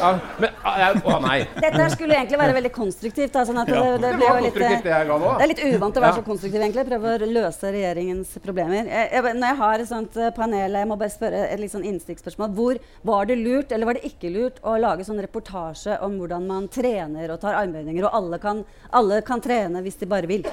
Ja, 0.00 0.12
men 0.40 0.54
ah, 0.64 0.94
Å 1.04 1.18
nei. 1.20 1.42
Dette 1.60 1.88
skulle 1.92 2.16
egentlig 2.16 2.38
være 2.40 2.54
veldig 2.56 2.70
konstruktivt. 2.72 3.34
Da, 3.34 3.42
sånn 3.44 3.60
at 3.60 3.68
det, 3.68 3.76
det, 3.76 3.98
Det 4.06 4.12
ble 4.16 4.30
var 4.30 4.40
litt, 4.40 4.54
konstruktivt, 4.56 4.86
det 4.86 4.94
jeg 4.94 5.08
ga 5.10 5.18
nå. 5.20 5.32
det 5.36 5.44
er 5.44 5.50
litt 5.52 5.62
uvant 5.68 6.00
å 6.00 6.04
være 6.06 6.14
Ja. 6.14 6.16
så 6.16 6.24
konstruktiv, 6.30 6.64
egentlig. 6.64 6.86
Prøve 6.88 7.12
å 7.12 7.28
løse 7.28 7.74
regjeringens 7.76 8.32
problemer. 8.46 8.88
Jeg, 8.88 9.10
jeg, 9.12 9.36
når 9.42 9.46
jeg 9.52 9.60
har 9.60 9.84
et 9.84 9.90
sånt 9.92 10.16
eh, 10.16 10.32
panel, 10.40 10.80
jeg 10.80 10.88
må 10.94 10.96
bare 11.04 11.12
spørre 11.12 11.44
et 11.52 11.60
litt 11.60 11.74
sånn 11.76 11.84
innstikkspørsmål. 11.92 12.56
Hvor 12.56 12.80
var 13.12 13.28
det 13.28 13.36
lurt, 13.42 13.76
eller 13.76 13.90
var 13.92 14.00
det 14.00 14.08
ikke 14.08 14.32
lurt, 14.32 14.64
å 14.64 14.78
lage 14.80 15.04
sånn 15.04 15.20
reportasje 15.20 16.00
om 16.08 16.16
hvordan 16.22 16.48
man 16.48 16.72
trener 16.72 17.36
og 17.36 17.42
tar 17.44 17.60
armbøyninger, 17.60 18.08
og 18.08 18.16
alle 18.22 18.40
kan, 18.40 18.64
alle 18.96 19.20
kan 19.28 19.44
trene 19.44 19.84
hvis 19.84 20.00
de 20.00 20.08
bare 20.08 20.30
vil? 20.32 20.48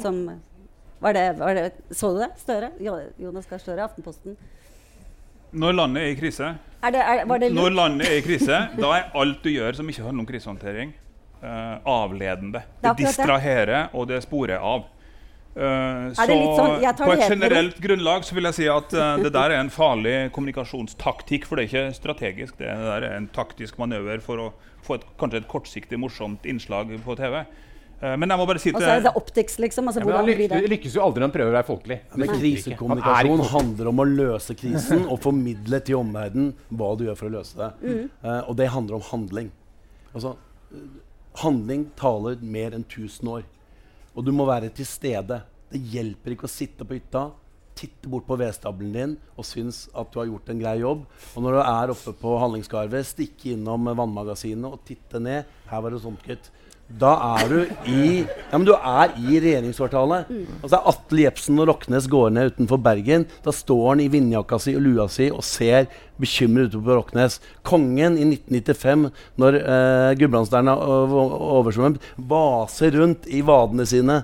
Som, 0.00 0.24
var 1.02 1.12
det, 1.16 1.26
var 1.38 1.54
det, 1.54 1.72
så 1.90 2.12
du 2.14 2.22
det? 2.22 2.30
Støre? 2.40 2.70
Jonas 3.18 3.46
Gahr 3.50 3.58
Støre, 3.58 3.84
Aftenposten. 3.84 4.36
Når 5.52 5.74
landet 5.76 6.02
er 6.02 6.14
i 6.14 6.16
krise, 6.16 6.54
Er 6.82 6.90
det, 6.90 7.00
er, 7.00 7.26
var 7.28 7.38
det 7.38 7.52
Når 7.52 7.74
landet 7.76 8.08
er 8.08 8.16
i 8.16 8.24
krise, 8.24 8.58
da 8.82 8.94
er 8.96 9.10
alt 9.14 9.44
du 9.44 9.50
gjør 9.52 9.76
som 9.76 9.88
ikke 9.88 10.06
handler 10.06 10.24
om 10.24 10.28
krisehåndtering, 10.30 10.94
uh, 11.42 11.76
avledende. 11.84 12.62
Det 12.80 12.90
er 12.90 12.98
distraherer, 13.02 13.90
og 13.92 14.08
det 14.08 14.22
sporer 14.24 14.58
av. 14.58 14.88
Er 15.52 16.14
så 16.16 16.24
sånn- 16.24 16.78
på 16.96 17.12
et 17.12 17.18
med 17.18 17.28
generelt 17.28 17.80
grunnlag 17.84 18.24
så 18.24 18.34
vil 18.38 18.48
jeg 18.48 18.56
si 18.56 18.68
at 18.72 18.94
uh, 18.96 19.18
det 19.24 19.34
der 19.34 19.52
er 19.52 19.60
en 19.60 19.70
farlig 19.70 20.32
kommunikasjonstaktikk, 20.32 21.44
for 21.44 21.60
det 21.60 21.66
er 21.66 21.68
ikke 21.68 21.98
strategisk. 21.98 22.56
Det, 22.56 22.70
det 22.70 22.88
der 22.88 23.08
er 23.10 23.18
en 23.18 23.28
taktisk 23.28 23.76
manøver 23.82 24.24
for 24.24 24.40
å 24.40 24.48
få 24.86 24.96
et, 24.96 25.04
kanskje 25.20 25.42
et 25.42 25.50
kortsiktig, 25.50 26.00
morsomt 26.00 26.48
innslag 26.48 26.94
på 27.04 27.18
TV. 27.20 27.42
Eh, 28.02 28.16
men 28.18 28.32
jeg 28.34 28.38
må 28.40 28.46
bare 28.50 28.58
si 28.62 28.72
Og 28.74 28.80
så 28.82 28.88
er 28.90 29.00
det 29.00 29.06
til 29.06 29.18
optics, 29.20 29.58
liksom. 29.62 29.86
Altså, 29.88 30.00
Ja, 30.02 30.06
han 30.06 30.12
hvordan 30.12 30.26
blir 30.26 30.40
lykkes, 30.42 30.62
det? 30.62 30.70
lykkes 30.74 30.94
jo 30.96 31.02
aldri 31.04 31.22
når 31.22 31.28
han 31.28 31.34
prøver 31.36 31.52
å 31.52 31.56
være 31.58 31.68
folkelig. 31.68 31.98
Men 32.16 32.28
er 32.28 32.40
krisekommunikasjon 32.40 33.42
ikke 33.44 33.50
handler 33.52 33.90
om 33.92 34.02
å 34.02 34.06
løse 34.10 34.56
krisen 34.58 35.04
og 35.06 35.20
formidle 35.22 35.80
til 35.86 36.00
omverdenen 36.00 36.54
hva 36.72 36.88
du 36.98 37.04
gjør 37.06 37.20
for 37.20 37.30
å 37.30 37.34
løse 37.36 37.60
det. 37.60 37.70
Eh, 38.24 38.40
og 38.48 38.56
det 38.58 38.66
handler 38.74 38.98
om 38.98 39.04
handling. 39.12 39.52
Altså, 40.12 40.34
handling 41.42 41.86
taler 41.96 42.42
mer 42.42 42.74
enn 42.76 42.84
1000 42.84 43.30
år. 43.36 43.44
Og 44.16 44.26
du 44.26 44.32
må 44.34 44.44
være 44.48 44.72
til 44.74 44.88
stede. 44.88 45.42
Det 45.72 45.80
hjelper 45.94 46.34
ikke 46.34 46.48
å 46.48 46.52
sitte 46.52 46.84
på 46.84 46.98
hytta, 46.98 47.30
titte 47.78 48.10
bort 48.12 48.26
på 48.28 48.36
vedstabelen 48.36 48.92
din 48.92 49.14
og 49.40 49.46
synes 49.48 49.86
at 49.96 50.10
du 50.12 50.18
har 50.20 50.26
gjort 50.28 50.50
en 50.52 50.58
grei 50.60 50.74
jobb. 50.82 51.06
Og 51.32 51.46
når 51.46 51.56
du 51.56 51.60
er 51.62 51.92
oppe 51.94 52.12
på 52.20 52.34
handlingsgarvet, 52.42 53.06
stikke 53.08 53.54
innom 53.54 53.88
vannmagasinet 53.96 54.68
og 54.68 54.82
titte 54.84 55.22
ned. 55.22 55.48
Her 55.70 55.80
var 55.80 55.94
det 55.94 56.02
sånt, 56.04 56.20
gutt. 56.26 56.50
Da 57.00 57.12
er 57.38 57.48
du 57.48 57.58
i 57.88 58.22
Ja, 58.22 58.58
men 58.58 58.66
du 58.68 58.74
er 58.74 59.14
i 59.16 59.38
regjeringskvartalet. 59.40 60.28
Altså 60.60 60.80
Atle 60.90 61.24
Jepsen 61.24 61.60
og 61.62 61.70
Roknes 61.70 62.08
går 62.10 62.34
ned 62.34 62.52
utenfor 62.52 62.80
Bergen. 62.84 63.24
Da 63.44 63.54
står 63.54 63.86
han 63.88 64.02
i 64.04 64.10
vindjakka 64.12 64.58
si 64.60 64.74
og 64.76 64.84
lua 64.84 65.08
si 65.10 65.30
og 65.32 65.44
ser 65.46 65.88
bekymret 66.20 66.70
utover 66.70 66.90
på 66.90 66.98
Roknes. 67.00 67.40
Kongen 67.66 68.18
i 68.20 68.28
1995, 68.28 69.08
når 69.40 69.58
eh, 69.62 70.12
Gudbrandsdalen 70.20 70.72
er 70.74 71.16
oversvømt, 71.56 72.02
vaser 72.18 72.94
rundt 73.00 73.28
i 73.30 73.42
vadene 73.46 73.88
sine. 73.88 74.22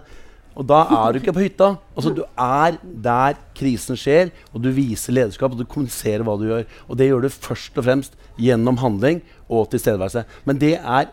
Og 0.58 0.66
da 0.66 0.80
er 0.90 1.14
du 1.14 1.20
ikke 1.20 1.36
på 1.36 1.44
hytta. 1.44 1.68
Altså, 1.94 2.10
du 2.14 2.24
er 2.34 2.78
der 2.82 3.36
krisen 3.56 3.98
skjer, 3.98 4.32
og 4.50 4.64
du 4.64 4.72
viser 4.74 5.14
lederskap 5.14 5.54
og 5.54 5.60
du 5.60 5.68
kommuniserer 5.70 6.26
hva 6.26 6.34
du 6.38 6.48
gjør. 6.48 6.64
Og 6.90 6.98
det 6.98 7.06
gjør 7.08 7.24
du 7.24 7.30
først 7.30 7.78
og 7.78 7.86
fremst 7.86 8.18
gjennom 8.42 8.80
handling 8.82 9.22
og 9.46 9.70
tilstedeværelse. 9.70 10.24
Men 10.48 10.58
det 10.58 10.74
er 10.82 11.12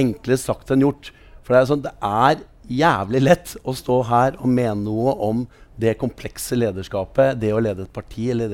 enklere 0.00 0.40
sagt 0.40 0.72
enn 0.72 0.84
gjort. 0.84 1.12
For 1.44 1.54
det 1.54 1.60
er, 1.60 1.70
sånn, 1.70 1.84
det 1.84 1.94
er 2.04 2.44
jævlig 2.70 3.24
lett 3.24 3.56
å 3.66 3.74
stå 3.74 4.02
her 4.10 4.38
og 4.38 4.50
mene 4.52 4.84
noe 4.84 5.16
om 5.26 5.44
det 5.80 5.96
komplekse 6.00 6.58
lederskapet, 6.58 7.38
det 7.40 7.54
å 7.56 7.60
lede 7.62 7.86
et 7.86 7.94
parti 7.94 8.28
eller 8.34 8.50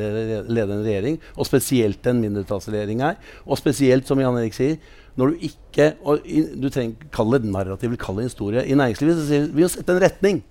lede, 0.47 0.77
en 0.77 0.85
regjering, 0.85 1.17
og 1.35 1.49
spesielt 1.49 2.07
en 2.07 2.21
mindretallsregjering 2.23 3.03
her. 3.03 3.17
Og 3.45 3.59
spesielt, 3.59 4.07
som 4.07 4.21
Jan 4.23 4.39
Erik 4.39 4.55
sier, 4.57 4.79
når 5.19 5.33
du 5.33 5.47
ikke 5.49 5.95
og 6.05 6.27
i, 6.29 6.43
Du 6.61 6.69
trenger 6.69 7.09
kalle 7.15 7.41
det 7.41 7.49
narrativ 7.49 7.95
kall 8.01 8.21
det 8.21 8.29
historie. 8.29 8.63
I 8.63 8.77
næringslivet 8.77 9.17
så 9.17 9.25
sier 9.27 9.49
vi 9.57 9.65
å 9.65 9.71
sette 9.73 9.95
en 9.95 10.03
retning. 10.03 10.43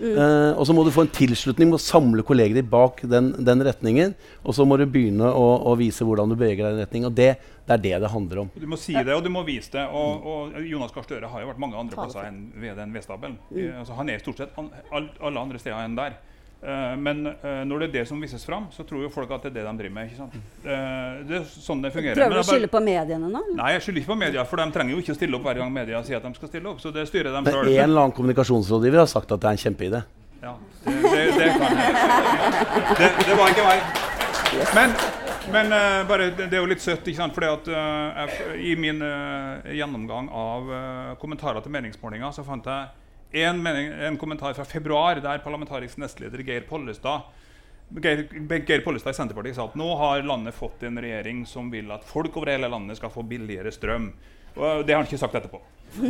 Eh, 0.00 0.52
og 0.58 0.66
så 0.66 0.74
må 0.74 0.82
du 0.84 0.90
få 0.94 1.04
en 1.04 1.12
tilslutning 1.14 1.68
med 1.70 1.78
å 1.78 1.82
samle 1.82 2.24
kolleger 2.26 2.66
bak 2.66 3.02
den, 3.06 3.32
den 3.46 3.62
retningen. 3.62 4.14
Og 4.42 4.56
så 4.56 4.66
må 4.66 4.78
du 4.80 4.86
begynne 4.90 5.28
å, 5.30 5.44
å 5.70 5.74
vise 5.78 6.06
hvordan 6.06 6.32
du 6.32 6.36
beveger 6.36 6.64
deg 6.64 6.72
i 6.72 6.74
den 6.74 6.82
retningen. 6.86 7.12
Og 7.12 7.16
det, 7.18 7.30
det 7.68 7.76
er 7.76 7.82
det 7.84 7.94
det 8.02 8.10
handler 8.12 8.42
om. 8.44 8.52
Du 8.58 8.66
må 8.70 8.78
si 8.80 8.96
det, 8.96 9.14
og 9.14 9.22
du 9.24 9.30
må 9.32 9.44
vise 9.46 9.70
det. 9.76 9.86
Og, 9.94 10.26
og 10.26 10.58
Jonas 10.66 10.94
Gahr 10.94 11.06
Støre 11.06 11.30
har 11.30 11.44
jo 11.44 11.50
vært 11.52 11.62
mange 11.62 11.78
andre 11.78 11.98
plasser 11.98 12.26
enn 12.28 12.42
ved 12.58 12.78
den 12.80 12.94
vedstabelen. 12.96 13.38
Eh, 13.54 13.70
Altså, 13.84 13.96
han 13.98 14.10
er 14.10 14.22
stort 14.22 14.40
sett 14.42 14.58
an, 14.60 14.70
all, 14.94 15.10
alle 15.20 15.46
andre 15.46 15.60
steder 15.62 15.82
enn 15.84 15.98
der. 15.98 16.18
Eh, 16.64 16.96
men 16.96 17.26
eh, 17.26 17.60
når 17.68 17.82
det 17.82 17.86
er 17.88 17.92
det 17.98 18.02
som 18.08 18.20
vises 18.22 18.44
fram, 18.46 18.70
så 18.72 18.86
tror 18.88 19.02
jo 19.04 19.10
folk 19.12 19.32
at 19.36 19.42
det 19.44 19.50
er 19.50 19.56
det 19.58 19.64
de 19.66 19.72
driver 19.82 19.94
med. 19.98 20.06
ikke 20.08 20.20
sant? 20.22 20.36
Eh, 20.64 21.18
det 21.28 21.36
er 21.42 21.42
sånn 21.50 21.82
det 21.84 21.90
fungerer. 21.92 22.16
Prøver 22.16 22.38
du 22.38 22.40
å 22.40 22.44
det 22.44 22.48
skylde 22.48 22.70
på 22.72 22.80
mediene 22.86 23.28
nå? 23.28 23.42
Nei, 23.58 23.74
jeg 23.74 23.84
skylder 23.84 24.00
ikke 24.00 24.12
på 24.14 24.16
media, 24.22 24.44
for 24.48 24.62
de 24.62 24.66
trenger 24.78 24.96
jo 24.96 25.02
ikke 25.02 25.12
å 25.12 25.18
stille 25.18 25.36
opp 25.36 25.44
hver 25.44 25.60
gang 25.60 25.74
media 25.74 26.00
sier 26.06 26.22
at 26.22 26.24
de 26.24 26.40
skal 26.40 26.52
stille 26.54 26.72
opp. 26.72 26.80
Så 26.80 26.94
det 26.94 27.04
styrer 27.10 27.28
de 27.28 27.42
Men 27.44 27.52
sjøl. 27.52 27.68
en 27.74 27.84
eller 27.84 28.06
annen 28.06 28.16
kommunikasjonsrådgiver 28.16 29.04
har 29.04 29.12
sagt 29.12 29.36
at 29.36 29.44
det 29.44 29.50
er 29.50 29.58
en 29.58 29.62
kjempeidé. 29.66 30.02
Ja, 30.44 30.56
det, 30.86 30.96
det, 31.04 31.28
det 31.36 31.52
kan 31.60 31.78
jeg. 31.82 32.00
Det, 32.96 33.12
det 33.28 33.38
var 33.42 33.52
ikke 33.52 33.68
meg. 33.68 34.02
Men, 34.74 34.98
men 35.52 35.72
uh, 35.72 36.00
bare, 36.08 36.32
det, 36.32 36.48
det 36.48 36.56
er 36.56 36.64
jo 36.64 36.72
litt 36.72 36.84
søtt, 36.84 37.04
ikke 37.04 37.20
sant? 37.20 37.36
Fordi 37.36 37.52
at 37.52 37.72
jeg, 37.76 38.50
I 38.72 38.76
min 38.80 39.04
uh, 39.04 39.64
gjennomgang 39.68 40.32
av 40.32 40.76
kommentarer 41.20 41.64
til 41.64 41.76
meningsmålinger 41.76 42.32
så 42.32 42.44
fant 42.46 42.72
jeg 42.72 42.92
en, 43.34 43.62
mening, 43.62 43.90
en 44.06 44.18
kommentar 44.20 44.54
fra 44.54 44.66
februar 44.68 45.18
der 45.22 45.42
parlamentarisk 45.42 45.98
nestleder 45.98 46.42
Geir 46.46 46.68
Pollestad 46.68 47.32
Geir, 48.02 48.24
Geir 48.66 48.80
Pollestad 48.80 49.10
i 49.10 49.14
Senterpartiet 49.18 49.56
sa 49.56 49.66
at 49.68 49.76
nå 49.78 49.86
har 50.00 50.22
landet 50.26 50.56
fått 50.56 50.82
en 50.86 50.98
regjering 50.98 51.44
som 51.46 51.70
vil 51.70 51.90
at 51.94 52.06
folk 52.08 52.36
over 52.40 52.50
hele 52.54 52.70
landet 52.70 52.98
skal 52.98 53.12
få 53.12 53.22
billigere 53.28 53.70
strøm. 53.74 54.08
Og 54.54 54.86
det 54.86 54.94
har 54.94 55.02
han 55.02 55.08
ikke 55.08 55.20
sagt 55.20 55.34
etterpå. 55.38 55.60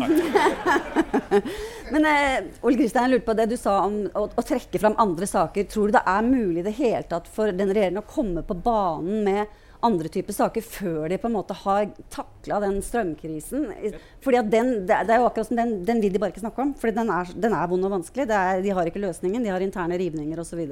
Men 1.93 2.07
eh, 2.09 2.47
Ole 2.65 2.79
Kristian, 2.79 3.05
jeg 3.05 3.13
lurte 3.13 3.27
på 3.27 3.37
det 3.37 3.49
du 3.51 3.57
sa 3.61 3.79
om 3.85 3.99
å, 4.07 4.25
å 4.29 4.45
trekke 4.47 4.81
fram 4.81 4.97
andre 5.03 5.29
saker. 5.29 5.67
Tror 5.69 5.91
du 5.91 5.97
det 5.99 6.05
er 6.09 6.25
mulig 6.29 6.65
det 6.65 6.77
hele 6.79 7.05
tatt 7.11 7.29
for 7.29 7.53
den 7.53 7.73
regjeringen 7.73 8.05
å 8.05 8.09
komme 8.09 8.45
på 8.47 8.57
banen 8.57 9.25
med 9.27 9.61
andre 9.85 10.09
typer 10.09 10.33
saker 10.37 10.65
før 10.65 11.09
de 11.13 11.19
på 11.21 11.29
en 11.29 11.35
måte 11.37 11.55
har 11.61 11.87
takla 12.11 12.59
den 12.65 12.81
strømkrisen? 12.83 13.67
Fordi 14.25 14.39
at 14.41 14.51
den, 14.51 14.73
det, 14.89 14.97
er- 15.05 15.21
jo 15.21 15.27
akkurat 15.29 15.47
som 15.51 15.57
den, 15.61 15.85
den 15.85 16.01
vil 16.03 16.13
de 16.15 16.19
bare 16.23 16.33
ikke 16.33 16.43
snakke 16.45 16.63
om. 16.65 16.73
Fordi 16.81 16.95
den 16.97 17.11
er, 17.13 17.33
den 17.47 17.53
er 17.53 17.67
vond 17.71 17.85
og 17.85 17.93
vanskelig. 17.99 18.27
Det 18.31 18.37
er, 18.39 18.63
de 18.65 18.73
har 18.77 18.89
ikke 18.91 19.03
løsningen. 19.05 19.45
De 19.45 19.53
har 19.53 19.61
interne 19.65 19.99
rivninger 20.01 20.41
osv. 20.41 20.63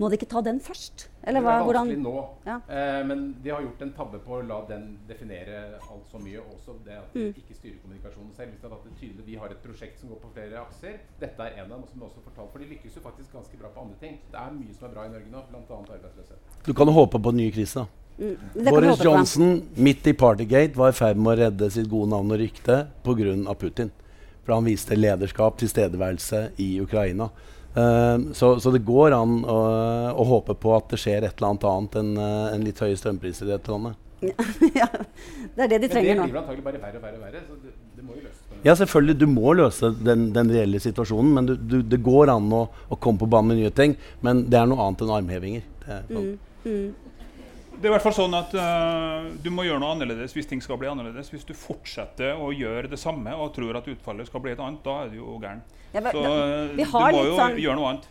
Må 0.00 0.08
de 0.12 0.16
ikke 0.20 0.28
ta 0.30 0.40
den 0.44 0.60
først? 0.60 1.08
Eller 1.24 1.42
hva, 1.44 1.56
det 1.58 1.60
er 1.60 1.66
hvordan 1.68 1.88
vanskelig 1.90 2.04
nå, 2.04 2.28
Ja. 2.46 2.54
eh, 2.72 3.02
men 3.04 3.24
de 3.44 3.50
har 3.52 3.60
gjort 3.60 3.82
en 3.84 3.92
tabbe 3.92 4.18
på 4.24 4.38
å 4.38 4.46
la 4.48 4.60
den 4.68 4.86
definere 5.08 5.76
alt 5.80 6.06
så 6.12 6.18
mye. 6.22 6.40
Også 6.54 6.76
det 6.86 6.96
at 6.96 7.12
de 7.12 7.20
Mm. 7.26 7.34
ikke 7.36 7.54
styrer 7.58 7.76
kommunikasjonen 7.82 8.32
selv. 8.36 8.50
Hvis 8.54 8.60
det 8.62 8.70
hadde 8.70 8.94
tydelig, 9.00 9.26
Vi 9.26 9.36
har 9.36 9.46
et 9.52 9.62
prosjekt 9.62 10.00
som 10.00 10.08
går 10.08 10.20
på 10.22 10.30
flere 10.34 10.56
akser. 10.60 10.96
Dette 11.20 11.40
er 11.42 11.60
en 11.60 11.72
av 11.72 11.78
dem. 11.80 11.84
som 11.92 12.00
også 12.02 12.20
fortalt, 12.24 12.50
For 12.52 12.58
de 12.58 12.66
lykkes 12.66 12.94
jo 12.96 13.00
faktisk 13.04 13.32
ganske 13.32 13.58
bra 13.58 13.68
på 13.68 13.80
andre 13.82 13.96
ting. 14.00 14.18
Det 14.32 14.38
er 14.40 14.50
mye 14.50 14.74
som 14.74 14.88
er 14.88 14.94
bra 14.94 15.04
i 15.04 15.08
Norge 15.08 15.30
nå, 15.30 15.42
bl.a. 15.50 15.76
arbeidsløshet. 15.76 16.38
Du 16.64 16.72
kan 16.74 16.88
håpe 16.88 17.18
på 17.22 17.28
en 17.28 17.36
ny 17.36 17.50
krise. 17.52 17.74
da. 17.74 17.86
Mm, 18.20 18.36
Boris. 18.66 19.04
Johnson 19.04 19.62
midt 19.74 20.06
i 20.06 20.12
Partygate 20.12 20.76
var 20.76 20.92
i 20.92 20.96
ferd 20.96 21.16
med 21.16 21.32
å 21.32 21.38
redde 21.46 21.70
sitt 21.72 21.88
gode 21.88 22.10
navn 22.12 22.34
og 22.34 22.42
rykte 22.42 22.82
pga. 23.06 23.54
Putin. 23.56 23.92
For 24.44 24.56
han 24.56 24.66
viste 24.66 24.96
lederskap, 24.98 25.56
tilstedeværelse 25.60 26.50
i 26.60 26.74
Ukraina. 26.82 27.30
Uh, 27.70 28.32
så, 28.34 28.58
så 28.60 28.72
det 28.74 28.82
går 28.84 29.14
an 29.14 29.40
å, 29.46 29.58
å 30.10 30.24
håpe 30.26 30.56
på 30.58 30.74
at 30.76 30.90
det 30.92 30.98
skjer 31.00 31.24
et 31.24 31.36
eller 31.38 31.52
annet 31.52 31.66
annet 31.70 31.98
enn 32.00 32.08
eh, 32.18 32.46
en 32.56 32.64
litt 32.66 32.80
høye 32.82 32.96
strømpriser 32.98 33.46
i 33.46 33.52
dette 33.52 33.70
landet. 33.70 34.06
ja, 34.80 34.88
det 35.54 35.64
er 35.64 35.70
det 35.70 35.78
de 35.84 35.88
trenger 35.92 36.18
Men 36.18 36.26
det 36.26 36.32
blir 36.32 36.34
nå. 36.34 36.42
antagelig 36.42 36.64
bare 36.66 36.80
verre 36.82 36.98
og 36.98 37.04
verre. 37.04 37.16
og 37.16 37.22
verre 37.24 37.44
så 37.46 37.56
det, 37.62 37.76
det 37.96 38.04
må 38.04 38.16
jo 38.18 38.24
løses. 38.26 38.40
Ja, 38.66 38.74
selvfølgelig. 38.76 39.16
Du 39.16 39.26
må 39.30 39.54
løse 39.56 39.92
den, 39.96 40.26
den 40.36 40.50
reelle 40.52 40.80
situasjonen. 40.82 41.30
Men 41.38 41.48
du, 41.48 41.54
du, 41.56 41.78
det 41.86 42.02
går 42.04 42.34
an 42.34 42.50
å, 42.52 42.66
å 42.68 42.98
komme 43.00 43.22
på 43.22 43.30
banen 43.32 43.54
med 43.54 43.62
nye 43.62 43.72
ting. 43.72 43.94
Men 44.26 44.42
det 44.52 44.58
er 44.60 44.68
noe 44.68 44.84
annet 44.84 45.06
enn 45.06 45.14
armhevinger. 45.16 45.64
Det 45.86 45.94
er, 45.94 46.04
sånn. 46.10 46.34
Det 47.80 47.88
er 47.88 47.94
i 47.94 47.94
hvert 47.94 48.04
fall 48.04 48.12
sånn 48.12 48.34
at 48.36 48.52
uh, 48.60 49.30
Du 49.40 49.48
må 49.54 49.64
gjøre 49.64 49.80
noe 49.80 49.94
annerledes 49.94 50.34
hvis 50.36 50.48
ting 50.50 50.60
skal 50.60 50.76
bli 50.80 50.88
annerledes. 50.90 51.30
Hvis 51.32 51.46
du 51.48 51.54
fortsetter 51.56 52.36
å 52.36 52.50
gjøre 52.52 52.90
det 52.92 52.98
samme 53.00 53.32
og 53.40 53.54
tror 53.56 53.78
at 53.80 53.88
utfallet 53.88 54.28
skal 54.28 54.42
bli 54.44 54.52
et 54.52 54.60
annet, 54.60 54.82
da 54.84 54.98
er 55.06 55.12
du 55.14 55.20
jo 55.22 55.38
gæren. 55.40 55.62
Ja, 55.94 56.02
Så 56.04 56.20
da- 56.22 56.34
eh, 56.44 56.74
vi 56.76 56.84
du 56.84 56.90
må 56.92 57.24
jo 57.24 57.36
sånn- 57.38 57.56
gjøre 57.58 57.76
noe 57.80 57.88
annet. 57.94 58.08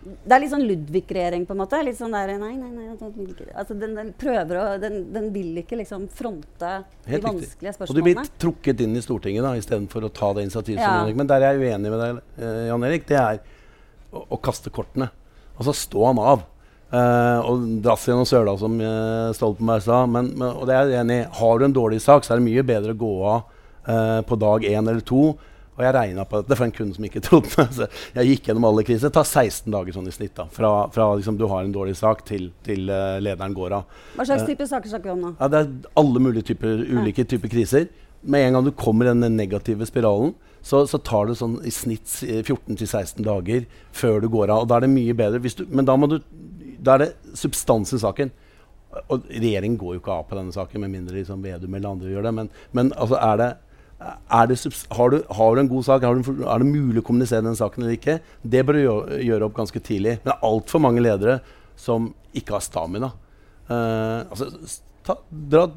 Det 0.00 0.32
er 0.32 0.40
litt 0.40 0.50
sånn 0.50 0.64
Ludvig-regjering, 0.64 1.42
på 1.44 1.52
en 1.52 1.58
måte. 1.60 1.84
Litt 1.84 1.98
sånn 1.98 2.14
der, 2.16 2.30
nei, 2.40 2.54
nei, 2.56 2.70
nei, 2.72 2.96
den 2.96 3.12
vil 3.12 3.34
ikke. 3.34 3.52
Altså, 3.52 3.74
den, 3.78 3.94
den 3.94 4.14
prøver 4.16 4.56
å 4.56 4.80
den, 4.80 5.12
den 5.12 5.26
vil 5.34 5.60
ikke 5.60 5.76
liksom 5.76 6.08
fronte 6.08 6.70
de 7.04 7.10
Helt 7.12 7.22
vanskelige 7.26 7.74
riktig. 7.74 7.90
Og 7.90 7.94
du 7.98 8.02
blir 8.06 8.30
trukket 8.40 8.80
inn 8.80 8.96
i 8.96 9.02
Stortinget 9.04 9.44
da, 9.44 9.52
istedenfor 9.60 10.08
å 10.08 10.12
ta 10.12 10.32
det 10.32 10.46
initiativet. 10.48 10.80
som 10.80 11.08
Ja. 11.10 11.14
Men 11.14 11.26
der 11.26 11.42
er 11.44 11.52
jeg 11.52 11.60
uenig 11.68 11.90
med 11.92 12.00
deg, 12.00 12.22
eh, 12.40 12.66
Jan 12.72 12.84
Erik. 12.88 13.06
Det 13.06 13.18
er 13.20 13.40
å, 14.14 14.24
å 14.30 14.40
kaste 14.40 14.72
kortene. 14.72 15.10
Altså 15.60 15.76
stå 15.76 16.06
han 16.06 16.18
av. 16.18 16.46
eh, 16.92 17.38
og 17.46 17.68
drasse 17.84 18.10
gjennom 18.10 18.28
søla, 18.28 18.56
som 18.60 18.80
uh, 18.82 19.30
Stoltenberg 19.36 19.84
sa. 19.86 20.02
Men, 20.10 20.32
men, 20.34 20.50
og 20.50 20.66
det 20.68 20.76
er 20.76 20.90
jeg 20.90 21.04
enig 21.04 21.20
i. 21.22 21.28
Har 21.40 21.60
du 21.60 21.68
en 21.68 21.76
dårlig 21.76 22.02
sak, 22.04 22.26
så 22.26 22.34
er 22.34 22.42
det 22.42 22.48
mye 22.48 22.66
bedre 22.66 22.96
å 22.96 23.00
gå 23.00 23.14
av 23.30 23.40
uh, 23.88 24.20
på 24.26 24.40
dag 24.40 24.66
én 24.68 24.82
eller 24.82 25.04
to. 25.06 25.30
Og 25.80 25.86
jeg 25.86 25.94
regna 25.96 26.26
på 26.28 26.42
dette 26.42 26.56
for 26.58 26.66
en 26.66 26.74
kunde 26.76 26.96
som 26.96 27.06
ikke 27.08 27.22
trodde 27.26 27.50
meg. 27.56 27.72
Så 27.72 27.88
jeg 28.18 28.34
gikk 28.34 28.50
gjennom 28.50 28.68
alle 28.68 28.84
kriser. 28.86 29.08
Det 29.08 29.16
tar 29.16 29.28
16 29.28 29.72
dager 29.72 29.96
sånn 29.96 30.10
i 30.10 30.14
snitt. 30.14 30.34
da, 30.36 30.46
Fra, 30.52 30.74
fra 30.92 31.08
liksom, 31.16 31.38
du 31.40 31.46
har 31.50 31.64
en 31.64 31.72
dårlig 31.74 31.96
sak 31.98 32.26
til, 32.28 32.50
til 32.66 32.92
eh, 32.92 33.16
lederen 33.24 33.56
går 33.56 33.78
av. 33.78 33.96
Hva 34.18 34.28
slags 34.28 34.44
type 34.48 34.68
saker 34.68 34.92
snakker 34.92 35.10
vi 35.10 35.16
om 35.16 35.24
nå? 35.24 35.32
Ja, 35.40 35.48
det 35.48 35.62
er 35.64 35.72
alle 36.02 36.22
mulige 36.22 36.50
typer, 36.52 36.84
ulike 36.84 37.24
typer 37.24 37.52
kriser. 37.52 37.88
Med 38.20 38.44
en 38.44 38.58
gang 38.58 38.68
du 38.68 38.74
kommer 38.76 39.08
i 39.08 39.14
den 39.14 39.38
negative 39.38 39.88
spiralen, 39.88 40.34
så, 40.60 40.82
så 40.84 41.00
tar 41.00 41.30
det 41.30 41.38
sånn 41.40 41.56
i 41.64 41.72
snitt 41.72 42.18
eh, 42.26 42.42
14-16 42.44 43.24
dager 43.24 43.64
før 43.96 44.20
du 44.20 44.28
går 44.28 44.52
av. 44.52 44.66
Og 44.66 44.68
da 44.68 44.76
er 44.76 44.84
det 44.84 44.92
mye 44.92 45.16
bedre. 45.16 45.40
Hvis 45.40 45.56
du, 45.56 45.64
men 45.72 45.88
da, 45.88 45.96
må 45.96 46.10
du, 46.10 46.18
da 46.80 46.96
er 46.96 47.04
det 47.04 47.36
substans 47.38 47.92
i 47.96 48.00
saken. 48.02 48.32
Og 49.12 49.26
regjeringen 49.30 49.78
går 49.78 49.96
jo 49.96 50.02
ikke 50.02 50.14
av 50.16 50.26
på 50.26 50.38
denne 50.38 50.54
saken, 50.54 50.82
med 50.82 50.94
mindre 50.96 51.20
liksom 51.20 51.44
Vedum 51.44 51.74
eller 51.76 51.92
andre 51.92 52.10
gjør 52.10 52.26
det. 52.26 52.32
Men, 52.38 52.50
men 52.76 52.92
altså, 52.96 53.18
er 53.22 53.40
det, 53.40 53.50
er 54.00 54.50
det 54.50 54.58
har, 54.96 55.14
du, 55.14 55.18
har 55.38 55.54
du 55.54 55.62
en 55.62 55.70
god 55.70 55.86
sak? 55.86 56.06
Du, 56.06 56.32
er 56.42 56.62
det 56.62 56.70
mulig 56.70 57.02
å 57.02 57.06
kommunisere 57.06 57.46
den 57.46 57.58
saken 57.58 57.84
eller 57.84 57.98
ikke? 57.98 58.18
Det 58.42 58.64
bør 58.66 58.78
du 58.78 58.82
gjøre, 58.82 59.20
gjøre 59.28 59.50
opp 59.50 59.58
ganske 59.60 59.84
tidlig. 59.86 60.18
Men 60.20 60.32
det 60.32 60.36
er 60.36 60.48
altfor 60.50 60.82
mange 60.82 61.04
ledere 61.04 61.38
som 61.80 62.10
ikke 62.36 62.56
har 62.56 62.64
stamina. 62.64 63.12
Uh, 63.70 64.26
altså, 64.26 64.50
ta, 65.06 65.20
dra 65.30 65.68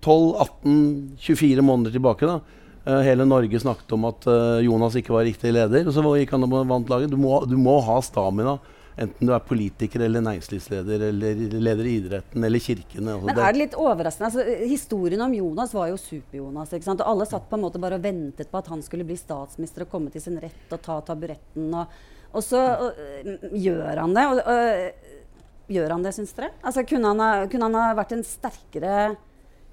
12-18-24 0.00 1.66
måneder 1.66 1.98
tilbake. 1.98 2.28
da. 2.28 2.40
Uh, 2.86 3.02
hele 3.04 3.28
Norge 3.28 3.60
snakket 3.60 3.92
om 3.92 4.06
at 4.08 4.24
uh, 4.30 4.58
Jonas 4.64 4.96
ikke 4.96 5.12
var 5.12 5.28
riktig 5.28 5.52
leder. 5.52 5.84
Og 5.84 5.92
så 5.92 6.16
gikk 6.22 6.32
han 6.36 6.48
og 6.48 6.56
vant 6.70 6.92
laget. 6.92 7.12
Du 7.12 7.20
må, 7.20 7.42
du 7.44 7.58
må 7.60 7.76
ha 7.84 8.00
stamina. 8.04 8.56
Enten 9.00 9.30
du 9.30 9.32
er 9.32 9.40
politiker 9.40 10.02
eller 10.04 10.20
næringslivsleder 10.20 11.06
eller 11.06 11.38
leder 11.56 11.86
i 11.88 11.94
idretten 12.02 12.44
eller 12.44 12.60
kirken. 12.60 13.08
Altså, 13.08 13.26
Men 13.30 13.38
er 13.38 13.54
det 13.54 13.62
litt 13.62 13.76
overraskende? 13.80 14.28
Altså, 14.28 14.66
historien 14.68 15.24
om 15.24 15.34
Jonas 15.34 15.72
var 15.72 15.88
jo 15.88 15.96
Super-Jonas. 16.00 16.74
ikke 16.76 16.88
sant? 16.90 17.00
Og 17.00 17.14
alle 17.14 17.28
satt 17.30 17.46
på 17.48 17.56
en 17.56 17.64
måte 17.64 17.80
bare 17.80 17.96
og 17.96 18.04
ventet 18.04 18.50
på 18.50 18.60
at 18.60 18.68
han 18.68 18.84
skulle 18.84 19.06
bli 19.08 19.16
statsminister 19.16 19.86
og 19.86 19.92
komme 19.94 20.12
til 20.12 20.24
sin 20.24 20.36
rett 20.42 20.76
og 20.76 20.82
ta 20.84 20.98
taburetten. 21.08 21.72
Og, 21.72 21.96
og 22.34 22.44
så 22.44 22.60
og, 22.88 23.00
gjør 23.56 24.02
han 24.04 24.18
det. 24.18 24.26
Og, 24.28 25.16
gjør 25.70 25.94
han 25.94 26.04
det, 26.04 26.14
syns 26.18 26.36
dere? 26.36 26.52
Altså, 26.60 26.84
kunne, 26.84 27.14
han 27.14 27.24
ha, 27.24 27.48
kunne 27.50 27.70
han 27.70 27.80
ha 27.80 27.96
vært 27.98 28.16
en 28.18 28.26
sterkere 28.26 28.94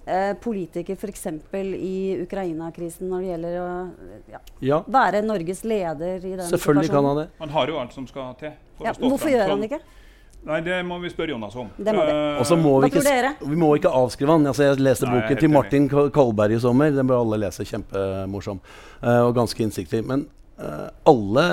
eh, 0.08 0.32
politiker 0.41 0.96
f.eks. 0.98 1.28
i 1.76 1.98
Ukraina-krisen 2.24 3.12
når 3.12 3.26
det 3.26 3.30
gjelder 3.34 3.60
å 3.60 3.67
ja, 4.32 4.41
ja, 4.72 4.80
være 4.88 5.22
Norges 5.26 5.63
leder 5.67 6.24
i 6.24 6.34
den 6.39 6.48
selvfølgelig 6.48 6.91
kan 6.93 7.10
han 7.12 7.22
det. 7.24 7.28
Han 7.43 7.54
har 7.58 7.74
jo 7.74 7.78
alt 7.84 7.93
som 7.96 8.08
skal 8.10 8.34
til. 8.39 8.56
for 8.78 8.88
Ja, 8.88 8.96
å 8.96 9.00
stå 9.00 9.12
hvorfor 9.12 9.26
frem 9.28 9.36
gjør 9.36 9.54
han 9.54 9.63
det 9.63 9.72
ikke? 9.72 9.84
Nei, 10.48 10.62
det 10.63 10.76
må 10.88 11.00
vi 11.04 11.10
spørre 11.12 11.34
Jonas 11.34 11.56
om. 11.60 11.70
Det 11.76 11.91
må 11.96 12.04
vi. 12.08 12.12
Uh, 12.13 12.39
Og 12.39 12.46
så 12.48 12.56
må 12.56 12.76
vi 12.80 12.91
ikke, 12.91 13.32
vi 13.41 13.58
må 13.60 13.72
ikke 13.76 13.91
avskrive 13.91 14.36
han. 14.38 14.46
Altså, 14.48 14.67
jeg 14.67 14.80
leste 14.80 15.08
Nei, 15.10 15.17
boken 15.17 15.39
til. 15.41 15.52
Martin 15.52 15.88
Kol- 15.91 16.12
Kolberg 16.13 16.56
i 16.56 16.60
sommer. 16.63 16.93
Den 16.96 17.10
bør 17.10 17.26
alle 17.26 17.41
lese. 17.41 17.65
Kjempemorsom 17.67 18.62
uh, 18.62 19.24
og 19.26 19.34
ganske 19.36 19.65
innsiktig. 19.65 20.06
Men 20.08 20.24
uh, 20.62 20.88
alle 21.10 21.48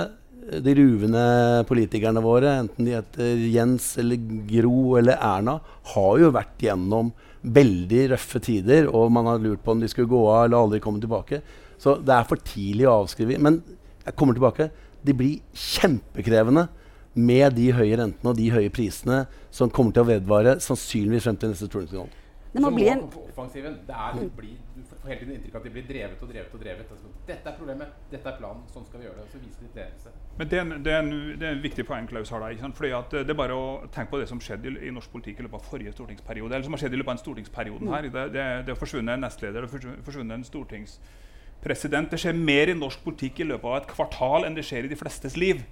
de 0.44 0.74
ruvende 0.76 1.24
politikerne 1.66 2.20
våre, 2.22 2.58
enten 2.60 2.86
de 2.86 2.94
heter 2.98 3.44
Jens 3.48 3.94
eller 3.98 4.20
Gro 4.50 4.98
eller 5.00 5.16
Erna, 5.16 5.56
har 5.94 6.18
jo 6.20 6.30
vært 6.36 6.66
gjennom 6.66 7.10
veldig 7.44 8.06
røffe 8.14 8.40
tider, 8.40 8.88
og 8.88 9.12
man 9.12 9.28
har 9.28 9.42
lurt 9.42 9.62
på 9.64 9.74
om 9.74 9.82
de 9.82 9.90
skulle 9.90 10.08
gå 10.10 10.22
av 10.30 10.46
eller 10.46 10.58
aldri 10.58 10.80
komme 10.84 11.02
tilbake. 11.02 11.42
Så 11.80 11.98
det 12.00 12.14
er 12.14 12.26
for 12.28 12.40
tidlig 12.40 12.88
å 12.88 12.96
avskrive. 13.02 13.36
Men 13.42 13.60
jeg 14.04 14.16
kommer 14.16 14.36
tilbake. 14.36 14.70
De 15.04 15.12
blir 15.16 15.42
kjempekrevende 15.52 16.68
med 17.14 17.54
de 17.54 17.68
høye 17.76 17.98
rentene 18.00 18.32
og 18.32 18.38
de 18.38 18.50
høye 18.50 18.72
prisene 18.74 19.24
som 19.54 19.70
kommer 19.70 19.94
til 19.94 20.02
å 20.02 20.08
vedvare 20.08 20.56
sannsynligvis 20.64 21.28
frem 21.28 21.38
til 21.38 21.52
neste 21.52 21.68
stortingsvalg. 21.68 22.20
Det 22.54 22.62
må 22.62 22.70
Så 22.70 22.78
bli 22.78 22.88
en 22.88 23.04
offensiven, 23.04 23.76
det 23.86 23.94
er, 23.98 24.18
blir, 24.36 24.56
Du 24.74 24.82
får 25.04 25.12
hele 25.12 25.20
tiden 25.20 25.34
inntrykk 25.36 25.54
av 25.54 25.60
at 25.60 25.66
de 25.68 25.72
blir 25.74 25.84
drevet 25.88 26.22
og 26.24 26.30
drevet 26.32 26.54
og 26.56 26.62
drevet. 26.62 26.92
Altså, 26.94 27.10
dette 27.28 27.50
er 27.50 27.56
problemet, 27.58 27.96
dette 28.10 28.30
er 28.30 28.38
planen, 28.38 28.62
sånn 28.72 28.86
skal 28.88 29.02
vi 29.02 29.06
gjøre 29.06 29.18
det. 29.20 29.26
Og 29.26 29.34
så 29.34 29.40
viser 29.42 29.66
litt 29.66 29.76
ledelse. 29.78 30.12
Men 30.38 30.50
det 30.50 30.58
er, 30.58 30.64
en, 30.64 30.72
det, 30.86 30.94
er 30.94 31.02
en, 31.04 31.12
det 31.40 31.48
er 31.48 31.58
en 31.58 31.62
viktig 31.64 31.84
poeng 31.88 32.08
Klaus 32.10 32.32
har 32.32 32.44
der. 32.44 32.72
Fordi 32.78 32.92
at 32.96 33.14
eh, 33.14 33.26
Det 33.28 33.34
er 33.34 33.38
bare 33.38 33.58
å 33.58 33.66
tenke 33.94 34.14
på 34.14 34.22
det 34.22 34.30
som 34.30 34.40
skjedde 34.42 34.72
i, 34.72 34.88
i 34.88 34.94
norsk 34.94 35.12
politikk 35.12 35.42
i 35.42 35.46
løpet 35.46 35.60
av 35.60 35.68
forrige 35.68 35.92
stortingsperiode. 35.94 36.56
Eller 36.56 36.66
som 36.66 36.76
har 36.76 36.84
skjedd 36.84 36.96
i 36.96 37.02
løpet 37.02 37.12
av 37.12 37.18
en 37.18 37.22
stortingsperioden 37.24 37.94
her. 37.94 38.08
Det, 38.08 38.26
det, 38.34 38.48
det 38.64 38.74
har 38.74 38.80
forsvunnet 38.80 39.18
en 39.18 39.24
nestleder 39.28 39.68
og 39.68 39.72
forsvunnet- 39.76 40.08
forsvunnet 40.08 40.38
en 40.40 40.48
stortingspresident. 40.48 42.10
Det 42.10 42.22
skjer 42.24 42.42
mer 42.50 42.72
i 42.72 42.78
norsk 42.80 43.04
politikk 43.04 43.44
i 43.44 43.48
løpet 43.52 43.70
av 43.70 43.80
et 43.82 43.90
kvartal 43.92 44.48
enn 44.48 44.56
det 44.56 44.66
skjer 44.66 44.88
i 44.88 44.92
de 44.92 44.98
flestes 44.98 45.36
liv. 45.38 45.62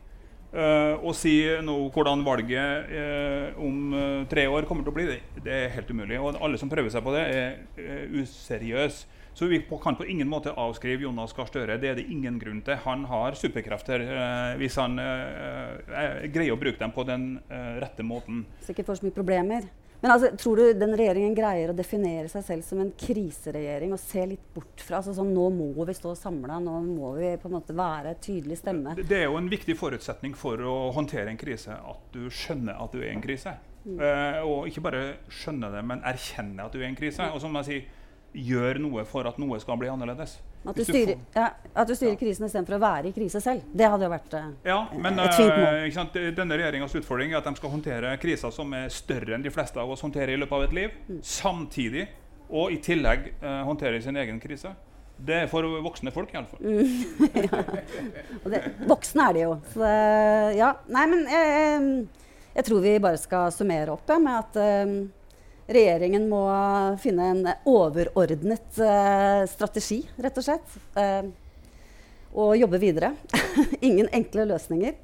Uh, 0.53 1.01
å 1.01 1.15
si 1.17 1.39
noe 1.65 1.87
hvordan 1.95 2.21
valget 2.27 2.91
uh, 2.93 3.55
om 3.65 3.95
uh, 3.97 4.25
tre 4.29 4.43
år 4.53 4.67
kommer 4.69 4.85
til 4.85 4.93
å 4.93 4.97
bli, 4.99 5.07
det, 5.09 5.45
det 5.47 5.55
er 5.57 5.71
helt 5.73 5.89
umulig. 5.89 6.19
Og 6.21 6.37
alle 6.45 6.61
som 6.61 6.69
prøver 6.69 6.93
seg 6.93 7.01
på 7.07 7.15
det, 7.15 7.23
er 7.25 7.55
uh, 7.81 8.19
useriøse. 8.21 9.22
Så 9.35 9.49
vi 9.49 9.63
kan 9.83 9.97
på 9.97 10.07
ingen 10.07 10.29
måte 10.29 10.53
avskrive 10.53 11.07
Jonas 11.07 11.33
Gahr 11.33 11.49
Støre. 11.49 11.79
Det 11.81 11.89
er 11.89 12.01
det 12.01 12.09
ingen 12.13 12.39
grunn 12.41 12.61
til. 12.65 12.77
Han 12.85 13.07
har 13.09 13.37
superkrefter 13.39 14.05
eh, 14.05 14.57
hvis 14.61 14.77
han 14.81 14.99
eh, 15.01 15.79
eh, 15.89 16.27
greier 16.33 16.57
å 16.57 16.61
bruke 16.61 16.81
dem 16.81 16.93
på 16.93 17.07
den 17.09 17.31
eh, 17.49 17.79
rette 17.81 18.05
måten. 18.05 18.45
sikkert 18.67 18.91
får 18.91 19.01
så 19.01 19.09
mye 19.09 19.17
problemer. 19.17 19.71
Men 20.03 20.11
altså, 20.11 20.33
tror 20.37 20.59
du 20.59 20.73
den 20.75 20.97
regjeringen 20.99 21.35
greier 21.35 21.71
å 21.71 21.77
definere 21.79 22.27
seg 22.29 22.43
selv 22.43 22.67
som 22.67 22.81
en 22.83 22.89
kriseregjering 22.99 23.93
og 23.95 24.01
se 24.03 24.25
litt 24.33 24.49
bort 24.55 24.83
fra 24.83 24.99
altså 24.99 25.15
sånn, 25.15 25.31
Nå 25.31 25.45
må 25.55 25.87
vi 25.87 25.95
stå 25.95 26.17
samla, 26.19 26.59
nå 26.59 26.81
må 26.89 27.13
vi 27.21 27.31
på 27.39 27.47
en 27.47 27.55
måte 27.55 27.77
være 27.79 28.17
tydelig 28.19 28.59
stemme. 28.59 28.97
Det, 28.99 29.21
er 29.21 29.29
jo 29.31 29.39
en 29.39 29.51
viktig 29.53 29.77
forutsetning 29.79 30.35
for 30.39 30.59
å 30.59 30.75
håndtere 30.97 31.31
en 31.31 31.39
krise 31.39 31.79
at 31.79 32.03
du 32.17 32.27
skjønner 32.35 32.83
at 32.83 32.91
du 32.91 32.99
er 32.99 33.13
i 33.13 33.15
en 33.15 33.23
krise. 33.23 33.55
Eh, 33.83 34.41
og 34.43 34.67
ikke 34.71 34.83
bare 34.83 35.05
skjønne 35.31 35.71
det, 35.71 35.85
men 35.87 36.03
erkjenne 36.07 36.67
at 36.67 36.75
du 36.75 36.81
er 36.83 36.89
i 36.89 36.91
en 36.91 36.99
krise. 36.99 37.31
Og 37.31 37.39
som 37.43 37.55
jeg 37.61 37.71
sier, 37.71 38.02
gjør 38.33 38.81
noe 38.83 39.05
for 39.09 39.29
at 39.29 39.39
noe 39.41 39.59
skal 39.61 39.79
bli 39.81 39.91
annerledes. 39.93 40.39
At 40.63 40.79
du 40.79 40.85
styrer, 40.87 41.19
ja, 41.35 41.49
at 41.75 41.89
du 41.89 41.95
styrer 41.99 42.15
krisen 42.21 42.47
istedenfor 42.47 42.77
å 42.77 42.81
være 42.83 43.11
i 43.11 43.15
krise 43.17 43.41
selv. 43.43 43.65
Det 43.75 43.89
hadde 43.91 44.07
jo 44.07 44.13
vært 44.13 44.37
eh, 44.39 44.47
Ja, 44.71 44.79
men 44.95 45.19
et 45.19 45.35
fint 45.35 45.53
mål. 45.53 46.21
eh, 46.23 46.31
denne 46.37 46.59
regjeringas 46.61 46.95
utfordring 47.01 47.35
er 47.35 47.41
at 47.41 47.49
de 47.51 47.55
skal 47.59 47.75
håndtere 47.75 48.15
kriser 48.23 48.55
som 48.55 48.73
er 48.79 48.87
større 48.95 49.37
enn 49.37 49.45
de 49.45 49.53
fleste 49.53 49.81
av 49.83 49.91
oss 49.91 50.05
håndterer 50.07 50.37
i 50.37 50.41
løpet 50.41 50.59
av 50.59 50.67
et 50.69 50.77
liv. 50.79 50.97
Mm. 51.09 51.21
Samtidig, 51.27 52.07
og 52.49 52.73
i 52.73 52.79
tillegg, 52.85 53.33
eh, 53.43 53.61
håndtere 53.67 54.01
sin 54.05 54.17
egen 54.23 54.41
krise. 54.43 54.73
Det 55.23 55.43
er 55.45 55.51
for 55.51 55.67
voksne 55.85 56.11
folk, 56.15 56.33
iallfall. 56.35 56.63
Mm. 56.63 57.19
ja. 57.45 57.63
det, 58.55 58.63
voksne 58.91 59.29
er 59.29 59.37
de 59.37 59.45
jo. 59.45 59.57
Så, 59.75 59.83
eh, 59.87 60.53
ja. 60.59 60.73
Nei, 60.95 61.09
men 61.11 61.27
jeg, 61.31 61.91
jeg 62.55 62.69
tror 62.69 62.87
vi 62.87 62.95
bare 63.03 63.21
skal 63.21 63.53
summere 63.55 63.95
opp 63.95 64.09
ja, 64.11 64.19
med 64.23 64.39
at 64.39 64.63
eh, 64.63 64.95
regjeringen 65.75 66.29
må 66.31 66.43
finne 67.03 67.31
en 67.33 67.47
overordnet 67.69 68.81
eh, 68.83 69.43
strategi, 69.51 70.03
rett 70.23 70.39
og 70.41 70.47
slett. 70.47 70.81
eh, 70.97 71.31
og 72.33 72.57
jobbe 72.57 72.81
videre. 72.81 73.13
Ingen 73.89 74.09
enkle 74.13 74.47
løsninger. 74.49 74.97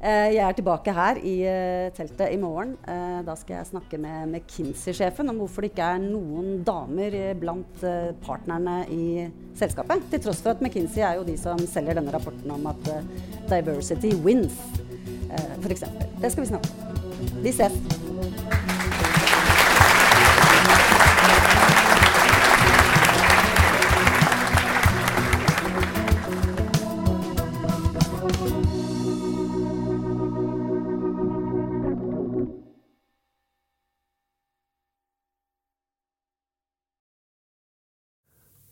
Eh, 0.00 0.30
jeg 0.32 0.40
er 0.40 0.54
tilbake 0.56 0.92
her 0.96 1.18
i 1.28 1.34
eh, 1.44 1.90
teltet 1.92 2.32
i 2.32 2.38
morgen. 2.40 2.72
Eh, 2.88 3.18
da 3.26 3.34
skal 3.36 3.58
jeg 3.58 3.68
snakke 3.68 4.00
med 4.00 4.30
McKinsey-sjefen 4.30 5.28
om 5.28 5.42
hvorfor 5.42 5.66
det 5.66 5.74
ikke 5.74 5.90
er 5.92 6.00
noen 6.00 6.62
damer 6.64 7.16
eh, 7.18 7.34
blant 7.36 7.84
eh, 7.84 8.14
partnerne 8.24 8.78
i 8.88 9.28
selskapet. 9.60 10.08
Til 10.08 10.24
tross 10.24 10.40
for 10.40 10.54
at 10.54 10.64
McKinsey 10.64 11.04
er 11.04 11.20
jo 11.20 11.28
de 11.28 11.36
som 11.40 11.60
selger 11.68 12.00
denne 12.00 12.16
rapporten 12.16 12.56
om 12.56 12.70
at 12.72 12.92
eh, 12.94 13.04
diversity 13.50 14.14
wins, 14.24 14.56
uh, 15.28 15.56
f.eks. 15.60 15.84
Det 16.22 16.32
skal 16.32 16.46
vi 16.46 16.52
snakke 16.54 16.72
om. 16.72 17.42
Vi 17.44 17.52
ses. 17.60 18.78